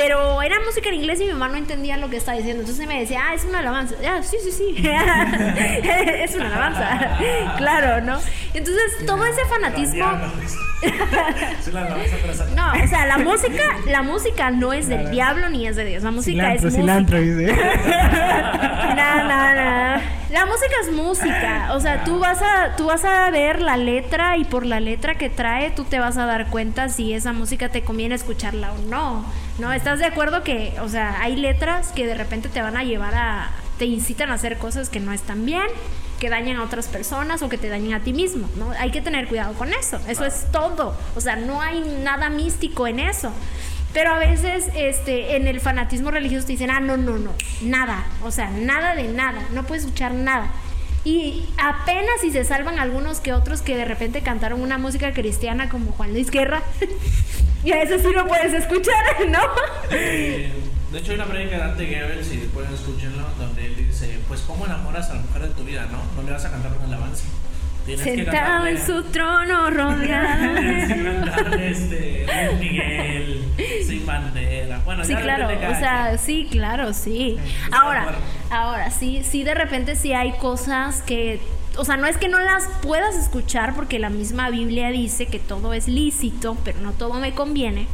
Pero 0.00 0.40
era 0.40 0.58
música 0.60 0.88
en 0.88 0.94
inglés 0.94 1.20
y 1.20 1.24
mi 1.24 1.32
mamá 1.32 1.48
no 1.48 1.56
entendía 1.56 1.96
lo 1.96 2.08
que 2.08 2.16
estaba 2.16 2.36
diciendo. 2.36 2.62
Entonces 2.62 2.86
me 2.86 3.00
decía, 3.00 3.20
ah, 3.28 3.34
es 3.34 3.44
una 3.44 3.58
alabanza. 3.58 3.94
Ah, 4.08 4.22
sí, 4.22 4.38
sí, 4.42 4.50
sí. 4.50 4.74
es 4.78 6.34
una 6.34 6.46
alabanza. 6.46 7.18
claro, 7.58 8.00
¿no? 8.04 8.18
Entonces 8.54 9.06
todo 9.06 9.24
ese 9.26 9.44
fanatismo... 9.44 10.06
Es 10.82 11.68
la 11.72 11.80
alabanza 11.82 12.16
para 12.16 12.34
Satanás. 12.34 12.76
No, 12.78 12.84
o 12.84 12.88
sea, 12.88 13.06
la 13.06 13.18
música, 13.18 13.62
la 13.86 14.02
música 14.02 14.50
no 14.50 14.72
es 14.72 14.88
del 14.88 15.10
diablo 15.10 15.50
ni 15.50 15.66
es 15.66 15.76
de 15.76 15.84
Dios. 15.84 16.02
La 16.02 16.10
música 16.10 16.56
cilantro, 16.56 16.68
es 16.68 16.74
cilantro, 16.74 17.18
música. 17.18 17.40
dice. 17.40 17.56
No, 18.96 19.24
no, 19.28 19.54
no. 19.54 20.19
La 20.30 20.46
música 20.46 20.74
es 20.82 20.92
música. 20.92 21.70
O 21.74 21.80
sea, 21.80 22.04
tú 22.04 22.20
vas 22.20 22.40
a, 22.40 22.76
tú 22.76 22.86
vas 22.86 23.04
a 23.04 23.28
ver 23.30 23.60
la 23.60 23.76
letra 23.76 24.36
y 24.36 24.44
por 24.44 24.64
la 24.64 24.78
letra 24.78 25.16
que 25.16 25.28
trae, 25.28 25.70
tú 25.72 25.84
te 25.84 25.98
vas 25.98 26.18
a 26.18 26.26
dar 26.26 26.50
cuenta 26.50 26.88
si 26.88 27.12
esa 27.12 27.32
música 27.32 27.68
te 27.68 27.82
conviene 27.82 28.14
escucharla 28.14 28.72
o 28.72 28.78
no. 28.78 29.24
¿No? 29.58 29.72
¿Estás 29.72 29.98
de 29.98 30.06
acuerdo 30.06 30.44
que, 30.44 30.74
o 30.80 30.88
sea, 30.88 31.20
hay 31.20 31.34
letras 31.34 31.88
que 31.88 32.06
de 32.06 32.14
repente 32.14 32.48
te 32.48 32.62
van 32.62 32.76
a 32.76 32.84
llevar 32.84 33.14
a, 33.14 33.50
te 33.78 33.86
incitan 33.86 34.30
a 34.30 34.34
hacer 34.34 34.56
cosas 34.58 34.88
que 34.88 35.00
no 35.00 35.12
están 35.12 35.44
bien? 35.44 35.66
que 36.20 36.28
dañan 36.28 36.58
a 36.58 36.64
otras 36.64 36.86
personas 36.86 37.40
o 37.40 37.48
que 37.48 37.56
te 37.56 37.70
dañen 37.70 37.94
a 37.94 38.00
ti 38.00 38.12
mismo, 38.12 38.46
¿no? 38.56 38.72
Hay 38.78 38.90
que 38.90 39.00
tener 39.00 39.26
cuidado 39.26 39.54
con 39.54 39.72
eso. 39.72 39.98
Eso 40.06 40.26
es 40.26 40.52
todo. 40.52 40.94
O 41.16 41.20
sea, 41.22 41.34
no 41.34 41.62
hay 41.62 41.80
nada 42.04 42.28
místico 42.28 42.86
en 42.86 43.00
eso. 43.00 43.32
Pero 43.92 44.10
a 44.10 44.18
veces 44.18 44.68
este, 44.76 45.36
en 45.36 45.48
el 45.48 45.60
fanatismo 45.60 46.10
religioso 46.10 46.46
te 46.46 46.52
dicen, 46.52 46.70
ah, 46.70 46.80
no, 46.80 46.96
no, 46.96 47.18
no, 47.18 47.32
nada. 47.62 48.06
O 48.22 48.30
sea, 48.30 48.50
nada 48.50 48.94
de 48.94 49.08
nada. 49.08 49.42
No 49.52 49.64
puedes 49.64 49.84
escuchar 49.84 50.12
nada. 50.12 50.50
Y 51.04 51.48
apenas 51.56 52.20
si 52.20 52.30
se 52.30 52.44
salvan 52.44 52.78
algunos 52.78 53.20
que 53.20 53.32
otros 53.32 53.62
que 53.62 53.76
de 53.76 53.86
repente 53.86 54.20
cantaron 54.20 54.60
una 54.60 54.76
música 54.76 55.12
cristiana 55.12 55.68
como 55.68 55.92
Juan 55.92 56.12
Luis 56.12 56.30
Guerra. 56.30 56.62
y 57.64 57.72
a 57.72 57.82
eso 57.82 57.98
sí 57.98 58.14
lo 58.14 58.26
puedes 58.28 58.52
escuchar, 58.52 59.04
¿no? 59.28 59.40
Eh, 59.90 60.52
de 60.92 60.98
hecho, 60.98 61.12
hay 61.12 61.16
una 61.16 61.26
prédica 61.26 61.56
de 61.56 61.58
Dante 61.58 61.86
Gebel, 61.86 62.24
si 62.24 62.36
pueden 62.52 62.74
escucharlo, 62.74 63.26
donde 63.38 63.66
él 63.66 63.76
dice: 63.76 64.18
Pues, 64.28 64.40
¿cómo 64.42 64.66
enamoras 64.66 65.08
a 65.10 65.14
la 65.14 65.20
mujer 65.22 65.42
de 65.42 65.54
tu 65.54 65.64
vida, 65.64 65.86
no? 65.90 66.02
No 66.16 66.26
le 66.26 66.32
vas 66.32 66.44
a 66.44 66.50
cantar 66.50 66.72
una 66.72 66.84
alabanza. 66.96 67.24
Sentado 67.86 68.66
en 68.66 68.78
su 68.84 69.02
trono 69.04 69.70
rodeado. 69.70 70.54
Cantarle 70.54 71.70
este, 71.70 72.26
Luis 72.46 72.60
Miguel, 72.60 73.44
sin 73.86 74.06
bandera. 74.06 74.80
Bueno, 74.84 75.04
Sí, 75.04 75.12
ya 75.12 75.20
claro, 75.20 75.46
o 75.46 75.74
sea, 75.74 76.18
sí, 76.18 76.46
claro, 76.50 76.92
sí. 76.94 77.38
Ahora, 77.72 78.14
ahora, 78.50 78.90
sí, 78.90 79.22
sí, 79.24 79.42
de 79.42 79.54
repente 79.54 79.96
sí 79.96 80.12
hay 80.12 80.32
cosas 80.32 81.02
que, 81.02 81.40
o 81.76 81.84
sea, 81.84 81.96
no 81.96 82.06
es 82.06 82.16
que 82.16 82.28
no 82.28 82.38
las 82.38 82.68
puedas 82.82 83.16
escuchar 83.16 83.74
porque 83.74 83.98
la 83.98 84.10
misma 84.10 84.50
Biblia 84.50 84.90
dice 84.90 85.26
que 85.26 85.38
todo 85.38 85.72
es 85.72 85.88
lícito, 85.88 86.56
pero 86.64 86.80
no 86.80 86.92
todo 86.92 87.14
me 87.14 87.34
conviene. 87.34 87.86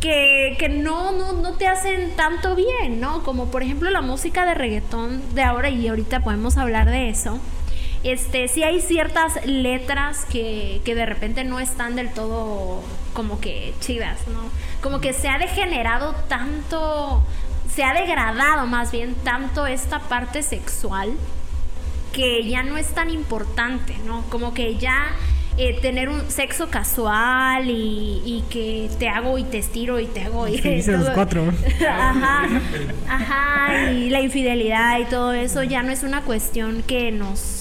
Que, 0.00 0.56
que 0.58 0.70
no, 0.70 1.12
no, 1.12 1.34
no 1.34 1.52
te 1.54 1.66
hacen 1.66 2.16
tanto 2.16 2.54
bien, 2.54 3.00
¿no? 3.00 3.22
Como 3.22 3.50
por 3.50 3.62
ejemplo 3.62 3.90
la 3.90 4.00
música 4.00 4.46
de 4.46 4.54
reggaetón 4.54 5.20
de 5.34 5.42
ahora 5.42 5.68
y 5.68 5.88
ahorita 5.88 6.20
podemos 6.20 6.56
hablar 6.56 6.88
de 6.88 7.10
eso. 7.10 7.38
Este, 8.02 8.48
sí 8.48 8.62
hay 8.62 8.80
ciertas 8.80 9.44
letras 9.44 10.24
que, 10.24 10.80
que 10.84 10.94
de 10.94 11.04
repente 11.04 11.44
no 11.44 11.60
están 11.60 11.96
del 11.96 12.10
todo 12.10 12.82
como 13.12 13.40
que 13.40 13.74
chidas, 13.80 14.26
¿no? 14.28 14.40
Como 14.80 15.00
que 15.00 15.12
se 15.12 15.28
ha 15.28 15.38
degenerado 15.38 16.14
tanto, 16.28 17.22
se 17.74 17.84
ha 17.84 17.92
degradado 17.92 18.66
más 18.66 18.90
bien 18.92 19.14
tanto 19.22 19.66
esta 19.66 19.98
parte 20.00 20.42
sexual 20.42 21.12
que 22.12 22.48
ya 22.48 22.62
no 22.62 22.76
es 22.76 22.88
tan 22.88 23.10
importante, 23.10 23.96
¿no? 24.06 24.22
Como 24.30 24.54
que 24.54 24.76
ya 24.76 25.08
eh, 25.58 25.78
tener 25.82 26.08
un 26.08 26.30
sexo 26.30 26.70
casual 26.70 27.68
y, 27.68 28.42
que 28.48 28.88
te 28.98 29.08
hago 29.08 29.36
y 29.36 29.44
te 29.44 29.58
estiro 29.58 30.00
y 30.00 30.06
te 30.06 30.22
hago 30.22 30.48
y 30.48 30.58
dice 30.58 30.92
los 30.92 31.10
cuatro. 31.10 31.52
ajá, 31.88 32.48
ajá, 33.08 33.92
y 33.92 34.08
la 34.08 34.20
infidelidad 34.20 34.98
y 35.00 35.04
todo 35.04 35.32
eso 35.32 35.62
ya 35.62 35.82
no 35.82 35.92
es 35.92 36.02
una 36.02 36.22
cuestión 36.22 36.82
que 36.82 37.12
nos 37.12 37.59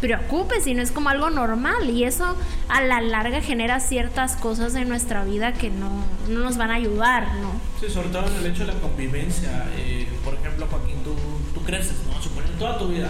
preocupe, 0.00 0.60
sino 0.60 0.82
es 0.82 0.92
como 0.92 1.08
algo 1.08 1.30
normal 1.30 1.90
y 1.90 2.04
eso 2.04 2.36
a 2.68 2.80
la 2.82 3.00
larga 3.00 3.40
genera 3.40 3.80
ciertas 3.80 4.36
cosas 4.36 4.74
en 4.74 4.88
nuestra 4.88 5.24
vida 5.24 5.52
que 5.52 5.70
no, 5.70 6.04
no 6.28 6.40
nos 6.40 6.56
van 6.56 6.70
a 6.70 6.74
ayudar, 6.74 7.34
¿no? 7.36 7.52
Sí, 7.80 7.92
sobre 7.92 8.08
todo 8.08 8.26
en 8.26 8.34
el 8.36 8.46
hecho 8.46 8.66
de 8.66 8.74
la 8.74 8.80
convivencia. 8.80 9.66
Eh, 9.76 10.08
por 10.24 10.34
ejemplo, 10.34 10.66
Joaquín, 10.70 10.96
tú, 11.04 11.14
tú 11.54 11.64
creces, 11.64 11.96
¿no? 12.10 12.20
Suponiendo 12.20 12.58
toda 12.58 12.78
tu 12.78 12.88
vida 12.88 13.08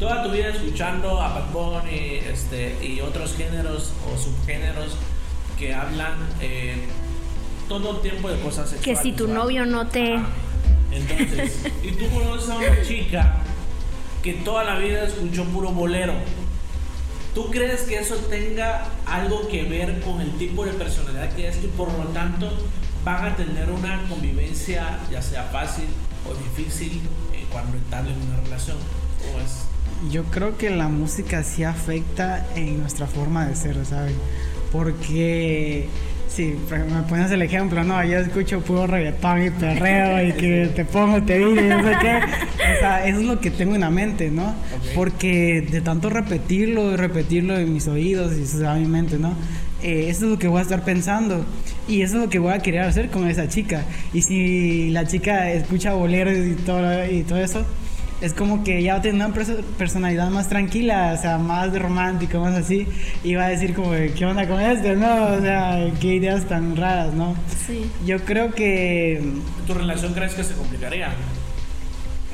toda 0.00 0.22
tu 0.22 0.30
vida 0.30 0.48
escuchando 0.48 1.20
a 1.20 1.28
Bad 1.28 1.84
y, 1.92 2.14
este, 2.26 2.74
y 2.82 3.00
otros 3.02 3.34
géneros 3.36 3.92
o 4.10 4.16
subgéneros 4.16 4.96
que 5.58 5.74
hablan 5.74 6.14
eh, 6.40 6.88
todo 7.68 7.96
el 7.96 8.00
tiempo 8.00 8.30
de 8.30 8.40
cosas 8.40 8.70
sexuales. 8.70 8.98
Que 8.98 9.10
si 9.10 9.12
tu 9.12 9.28
novio 9.28 9.66
no 9.66 9.86
te... 9.88 10.18
Entonces, 10.90 11.66
y 11.82 11.92
tú 11.92 12.08
conoces 12.08 12.48
a 12.48 12.56
una 12.56 12.82
chica 12.82 13.36
que 14.22 14.34
toda 14.34 14.64
la 14.64 14.78
vida 14.78 15.04
escuchó 15.04 15.44
puro 15.44 15.70
bolero. 15.70 16.14
¿Tú 17.34 17.50
crees 17.50 17.82
que 17.82 17.98
eso 17.98 18.16
tenga 18.28 18.86
algo 19.06 19.46
que 19.48 19.62
ver 19.62 20.00
con 20.00 20.20
el 20.20 20.32
tipo 20.32 20.64
de 20.64 20.72
personalidad 20.72 21.32
que 21.34 21.48
es 21.48 21.62
y 21.62 21.68
por 21.68 21.92
lo 21.92 22.04
tanto 22.06 22.50
van 23.04 23.24
a 23.24 23.36
tener 23.36 23.70
una 23.70 24.02
convivencia 24.08 24.98
ya 25.10 25.22
sea 25.22 25.44
fácil 25.44 25.86
o 26.28 26.34
difícil 26.34 27.00
eh, 27.32 27.44
cuando 27.50 27.76
están 27.76 28.06
en 28.08 28.20
una 28.20 28.40
relación? 28.40 28.76
¿O 29.34 29.40
es 29.40 29.70
yo 30.08 30.24
creo 30.24 30.56
que 30.56 30.70
la 30.70 30.88
música 30.88 31.42
sí 31.42 31.64
afecta 31.64 32.46
en 32.54 32.80
nuestra 32.80 33.06
forma 33.06 33.46
de 33.46 33.54
ser, 33.54 33.84
¿sabes? 33.84 34.14
Porque 34.72 35.88
si 36.30 36.54
me 36.70 37.02
pones 37.08 37.30
el 37.32 37.42
ejemplo, 37.42 37.82
no, 37.82 38.04
yo 38.04 38.18
escucho 38.18 38.60
puro 38.60 38.86
reggaetón 38.86 39.46
y 39.46 39.50
perreo 39.50 40.28
y 40.28 40.32
que 40.32 40.70
te 40.76 40.84
pongo, 40.84 41.22
te 41.22 41.38
digo 41.38 41.50
y 41.50 41.68
no 41.68 41.82
sé 41.82 41.96
qué. 42.00 42.16
O 42.16 42.78
sea, 42.78 43.04
eso 43.06 43.18
es 43.18 43.26
lo 43.26 43.40
que 43.40 43.50
tengo 43.50 43.74
en 43.74 43.80
la 43.80 43.90
mente, 43.90 44.30
¿no? 44.30 44.54
Porque 44.94 45.66
de 45.68 45.80
tanto 45.80 46.08
repetirlo 46.08 46.92
y 46.92 46.96
repetirlo 46.96 47.58
en 47.58 47.72
mis 47.72 47.88
oídos 47.88 48.36
y 48.38 48.42
eso 48.42 48.64
en 48.72 48.82
mi 48.82 48.88
mente, 48.88 49.18
¿no? 49.18 49.34
Eh, 49.82 50.06
eso 50.08 50.26
es 50.26 50.30
lo 50.32 50.38
que 50.38 50.46
voy 50.46 50.60
a 50.60 50.62
estar 50.62 50.84
pensando 50.84 51.44
y 51.88 52.02
eso 52.02 52.16
es 52.16 52.24
lo 52.24 52.30
que 52.30 52.38
voy 52.38 52.52
a 52.52 52.58
querer 52.60 52.82
hacer 52.82 53.10
con 53.10 53.28
esa 53.28 53.48
chica. 53.48 53.84
Y 54.12 54.22
si 54.22 54.90
la 54.90 55.06
chica 55.06 55.50
escucha 55.50 55.94
boleros 55.94 56.36
y 56.36 56.54
todo, 56.54 57.10
y 57.10 57.22
todo 57.22 57.40
eso, 57.40 57.66
es 58.20 58.34
como 58.34 58.62
que 58.62 58.82
ya 58.82 58.94
va 58.94 58.98
a 58.98 59.02
tener 59.02 59.26
una 59.26 59.34
personalidad 59.78 60.28
más 60.30 60.48
tranquila, 60.48 61.14
o 61.18 61.20
sea, 61.20 61.38
más 61.38 61.76
romántico, 61.78 62.38
más 62.40 62.54
así, 62.54 62.86
y 63.24 63.34
va 63.34 63.46
a 63.46 63.48
decir 63.48 63.74
como, 63.74 63.92
¿qué 63.92 64.26
onda 64.26 64.46
con 64.46 64.60
esto? 64.60 64.94
No, 64.94 65.36
o 65.36 65.40
sea, 65.40 65.90
qué 66.00 66.14
ideas 66.16 66.44
tan 66.44 66.76
raras, 66.76 67.14
¿no? 67.14 67.34
Sí. 67.66 67.90
Yo 68.04 68.18
creo 68.24 68.52
que... 68.52 69.22
¿Tu 69.66 69.72
relación 69.72 70.12
crees 70.12 70.34
que 70.34 70.44
se 70.44 70.54
complicaría? 70.54 71.10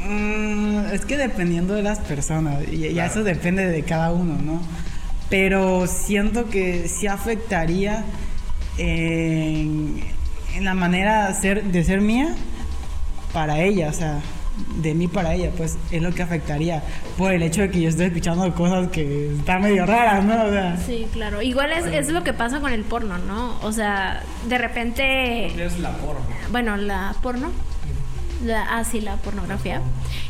Mm, 0.04 0.92
es 0.92 1.04
que 1.04 1.16
dependiendo 1.16 1.74
de 1.74 1.82
las 1.82 2.00
personas, 2.00 2.64
y 2.70 2.92
ya 2.92 3.06
eso 3.06 3.22
depende 3.22 3.66
de 3.66 3.82
cada 3.82 4.12
uno, 4.12 4.36
¿no? 4.42 4.60
Pero 5.30 5.86
siento 5.86 6.48
que 6.48 6.88
sí 6.88 7.06
afectaría 7.06 8.04
en, 8.76 10.00
en 10.54 10.64
la 10.64 10.74
manera 10.74 11.28
de 11.28 11.34
ser, 11.34 11.64
de 11.64 11.84
ser 11.84 12.00
mía 12.00 12.34
para 13.32 13.60
ella, 13.60 13.88
o 13.88 13.92
sea 13.92 14.20
de 14.76 14.94
mí 14.94 15.08
para 15.08 15.34
ella, 15.34 15.50
pues 15.56 15.76
es 15.90 16.02
lo 16.02 16.12
que 16.12 16.22
afectaría 16.22 16.82
por 17.18 17.32
el 17.32 17.42
hecho 17.42 17.62
de 17.62 17.70
que 17.70 17.80
yo 17.80 17.88
estoy 17.88 18.06
escuchando 18.06 18.54
cosas 18.54 18.88
que 18.88 19.34
están 19.36 19.62
medio 19.62 19.84
raras, 19.86 20.24
¿no? 20.24 20.44
O 20.44 20.50
sea, 20.50 20.76
sí, 20.78 21.06
claro. 21.12 21.42
Igual 21.42 21.72
es, 21.72 21.86
es 21.86 22.10
lo 22.10 22.24
que 22.24 22.32
pasa 22.32 22.60
con 22.60 22.72
el 22.72 22.82
porno, 22.82 23.18
¿no? 23.18 23.58
O 23.62 23.72
sea, 23.72 24.22
de 24.48 24.58
repente... 24.58 25.52
¿Qué 25.54 25.64
es 25.64 25.78
la 25.78 25.92
porno? 25.98 26.22
Bueno, 26.50 26.76
la 26.76 27.14
porno. 27.22 27.50
La, 28.44 28.64
ah, 28.64 28.84
sí, 28.84 29.00
la 29.00 29.16
pornografía. 29.16 29.80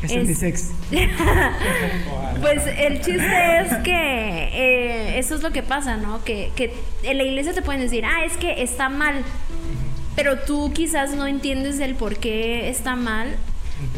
Es, 0.01 0.11
es 0.11 0.39
sex. 0.39 0.71
pues 2.41 2.65
el 2.65 3.01
chiste 3.01 3.59
es 3.61 3.73
que 3.83 3.91
eh, 3.91 5.19
eso 5.19 5.35
es 5.35 5.43
lo 5.43 5.51
que 5.51 5.61
pasa, 5.61 5.97
¿no? 5.97 6.23
Que, 6.23 6.51
que 6.55 6.73
en 7.03 7.17
la 7.17 7.23
iglesia 7.23 7.53
te 7.53 7.61
pueden 7.61 7.81
decir, 7.81 8.05
ah, 8.05 8.23
es 8.25 8.37
que 8.37 8.63
está 8.63 8.87
mal. 8.87 9.23
Pero 10.15 10.39
tú 10.39 10.71
quizás 10.73 11.13
no 11.13 11.27
entiendes 11.27 11.79
el 11.79 11.95
por 11.95 12.15
qué 12.15 12.69
está 12.69 12.95
mal 12.95 13.35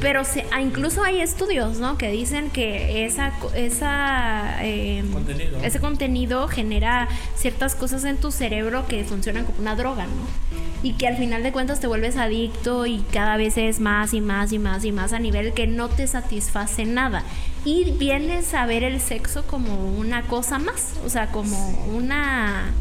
pero 0.01 0.23
se, 0.23 0.45
ah, 0.51 0.61
incluso 0.61 1.03
hay 1.03 1.21
estudios, 1.21 1.77
¿no? 1.77 1.97
Que 1.97 2.09
dicen 2.11 2.49
que 2.49 3.05
esa, 3.05 3.33
esa, 3.55 4.63
em, 4.63 5.07
ese 5.63 5.79
contenido 5.79 6.47
genera 6.47 7.07
ciertas 7.35 7.75
cosas 7.75 8.03
en 8.05 8.17
tu 8.17 8.31
cerebro 8.31 8.87
que 8.87 9.03
funcionan 9.03 9.45
como 9.45 9.59
una 9.59 9.75
droga, 9.75 10.05
¿no? 10.05 10.59
Y 10.83 10.93
que 10.93 11.07
al 11.07 11.17
final 11.17 11.43
de 11.43 11.51
cuentas 11.51 11.79
te 11.79 11.87
vuelves 11.87 12.15
adicto 12.15 12.85
y 12.85 13.03
cada 13.11 13.35
vez 13.35 13.57
es 13.57 13.79
más 13.79 14.13
y 14.13 14.21
más 14.21 14.53
y 14.53 14.59
más 14.59 14.85
y 14.85 14.91
más 14.91 15.11
a 15.11 15.19
nivel 15.19 15.53
que 15.53 15.67
no 15.67 15.89
te 15.89 16.07
satisface 16.07 16.85
nada. 16.85 17.23
Y 17.65 17.91
vienes 17.91 18.53
a 18.53 18.65
ver 18.65 18.83
el 18.83 19.01
sexo 19.01 19.45
como 19.45 19.91
una 19.97 20.23
cosa 20.23 20.59
más, 20.59 20.93
o 21.05 21.09
sea, 21.09 21.27
como 21.27 21.71
una 21.93 22.71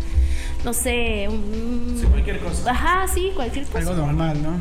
no 0.64 0.72
sé, 0.72 1.28
un... 1.28 2.04
cualquier 2.10 2.40
cosa. 2.40 2.70
Ajá, 2.70 3.06
sí, 3.06 3.30
cualquier 3.34 3.64
cosa. 3.66 3.78
Algo 3.78 3.94
normal, 3.94 4.42
¿no? 4.42 4.58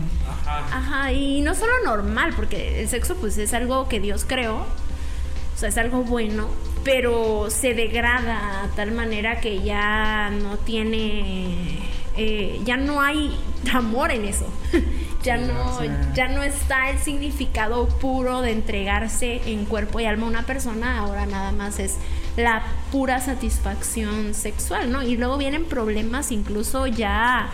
Ajá. 0.48 1.12
y 1.12 1.42
no 1.42 1.56
solo 1.56 1.74
normal, 1.84 2.34
porque 2.36 2.82
el 2.82 2.90
sexo 2.90 3.16
pues 3.16 3.38
es 3.38 3.54
algo 3.54 3.88
que 3.88 4.00
Dios 4.00 4.26
creó, 4.28 4.58
o 4.58 5.60
sea, 5.60 5.70
es 5.70 5.78
algo 5.78 6.04
bueno, 6.04 6.50
pero 6.84 7.50
se 7.50 7.74
degrada 7.74 8.64
a 8.64 8.68
tal 8.76 8.92
manera 8.92 9.42
que 9.42 9.62
ya 9.62 10.30
no 10.30 10.58
tiene, 10.58 11.90
eh, 12.16 12.62
ya 12.64 12.78
no 12.78 13.02
hay 13.02 13.38
amor 13.74 14.12
en 14.12 14.26
eso. 14.26 14.48
ya 15.24 15.38
no, 15.38 15.82
ya 16.14 16.30
no 16.30 16.44
está 16.44 16.90
el 16.90 17.00
significado 17.00 17.90
puro 17.90 18.42
de 18.42 18.52
entregarse 18.52 19.42
en 19.46 19.66
cuerpo 19.66 20.00
y 20.00 20.06
alma 20.06 20.28
a 20.28 20.30
una 20.30 20.46
persona, 20.46 21.00
ahora 21.00 21.26
nada 21.26 21.52
más 21.52 21.80
es 21.80 21.98
la 22.38 22.64
pura 22.92 23.20
satisfacción 23.20 24.34
sexual, 24.34 24.92
¿no? 24.92 25.04
Y 25.04 25.18
luego 25.18 25.38
vienen 25.38 25.66
problemas 25.66 26.32
incluso 26.32 26.88
ya 26.88 27.50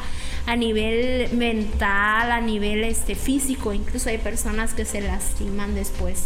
a 0.46 0.56
nivel 0.56 1.32
mental, 1.34 2.32
a 2.32 2.42
nivel 2.42 2.84
este, 2.84 3.16
físico, 3.16 3.74
incluso 3.74 4.10
hay 4.10 4.18
personas 4.18 4.74
que 4.74 4.86
se 4.86 5.02
lastiman 5.02 5.76
después. 5.76 6.26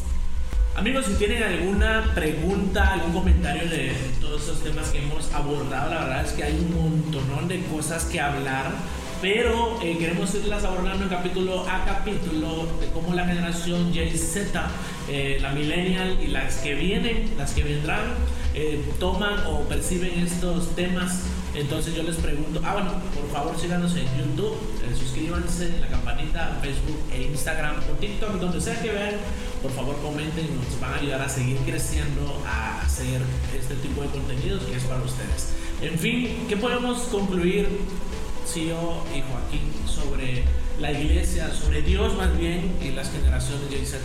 Amigos, 0.76 1.06
si 1.08 1.14
tienen 1.14 1.42
alguna 1.42 2.12
pregunta, 2.14 2.94
algún 2.94 3.12
comentario 3.12 3.68
de 3.68 3.94
todos 4.22 4.44
esos 4.44 4.64
temas 4.64 4.90
que 4.90 5.00
hemos 5.00 5.34
abordado, 5.34 5.92
la 5.92 6.02
verdad 6.02 6.26
es 6.26 6.34
que 6.34 6.44
hay 6.44 6.54
un 6.54 6.76
montón 6.76 7.48
de 7.48 7.62
cosas 7.64 8.06
que 8.06 8.20
hablar, 8.20 8.72
pero 9.20 9.80
eh, 9.82 9.98
queremos 9.98 10.34
irlas 10.36 10.64
abordando 10.64 11.10
capítulo 11.10 11.68
a 11.68 11.84
capítulo 11.84 12.68
de 12.80 12.88
cómo 12.94 13.16
la 13.16 13.26
generación 13.26 13.92
JZ, 13.92 14.38
eh, 15.10 15.40
la 15.42 15.52
millennial 15.54 16.20
y 16.22 16.28
las 16.28 16.58
que 16.58 16.76
vienen, 16.76 17.34
las 17.38 17.54
que 17.54 17.64
vendrán, 17.64 18.14
eh, 18.54 18.84
toman 19.00 19.48
o 19.48 19.62
perciben 19.62 20.20
estos 20.20 20.76
temas 20.76 21.24
entonces 21.60 21.96
yo 21.96 22.04
les 22.04 22.16
pregunto, 22.18 22.62
ah 22.64 22.74
bueno, 22.74 22.92
por 23.16 23.30
favor 23.32 23.60
síganos 23.60 23.96
en 23.96 24.06
YouTube, 24.18 24.56
eh, 24.84 24.96
suscríbanse 24.98 25.66
en 25.66 25.82
la 25.82 25.88
campanita, 25.88 26.60
Facebook 26.62 27.00
e 27.12 27.24
Instagram 27.24 27.78
o 27.92 27.94
TikTok, 28.00 28.34
donde 28.40 28.62
sea 28.62 28.80
que 28.82 28.92
vean, 28.92 29.16
por 29.62 29.72
favor 29.72 29.96
comenten 30.02 30.48
nos 30.56 30.80
van 30.80 30.94
a 30.94 30.96
ayudar 30.98 31.22
a 31.22 31.30
seguir 31.30 31.58
creciendo, 31.66 32.42
a 32.46 32.82
hacer 32.82 33.22
este 33.58 33.76
tipo 33.76 34.02
de 34.02 34.10
contenidos 34.10 34.64
que 34.64 34.76
es 34.76 34.84
para 34.84 35.02
ustedes. 35.02 35.54
En 35.82 35.98
fin, 35.98 36.46
¿qué 36.48 36.58
podemos 36.58 37.00
concluir, 37.10 37.68
CEO 38.46 39.04
y 39.16 39.22
Joaquín, 39.22 39.74
sobre 39.86 40.44
la 40.80 40.92
iglesia, 40.92 41.52
sobre 41.54 41.82
Dios 41.82 42.16
más 42.16 42.38
bien 42.38 42.78
y 42.82 42.92
las 42.92 43.12
generaciones 43.12 43.70
de 43.70 43.86
Z? 43.86 44.00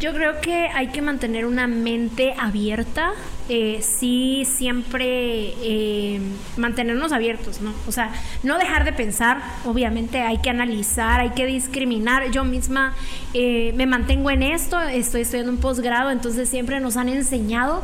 Yo 0.00 0.14
creo 0.14 0.40
que 0.40 0.68
hay 0.72 0.88
que 0.88 1.02
mantener 1.02 1.44
una 1.44 1.66
mente 1.66 2.34
abierta, 2.38 3.12
eh, 3.50 3.80
sí 3.82 4.46
siempre 4.46 5.52
eh, 5.62 6.20
mantenernos 6.56 7.12
abiertos, 7.12 7.60
¿no? 7.60 7.74
O 7.86 7.92
sea, 7.92 8.10
no 8.42 8.56
dejar 8.56 8.84
de 8.84 8.94
pensar, 8.94 9.42
obviamente 9.66 10.22
hay 10.22 10.38
que 10.38 10.48
analizar, 10.48 11.20
hay 11.20 11.30
que 11.30 11.44
discriminar. 11.44 12.30
Yo 12.30 12.44
misma 12.44 12.94
eh, 13.34 13.74
me 13.76 13.84
mantengo 13.84 14.30
en 14.30 14.42
esto, 14.42 14.80
estoy 14.80 15.20
estudiando 15.20 15.52
un 15.52 15.58
posgrado, 15.58 16.10
entonces 16.10 16.48
siempre 16.48 16.80
nos 16.80 16.96
han 16.96 17.10
enseñado 17.10 17.82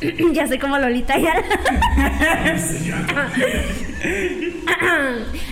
ya 0.32 0.46
sé 0.46 0.58
como 0.58 0.78
Lolita 0.78 1.18
ya. 1.18 1.34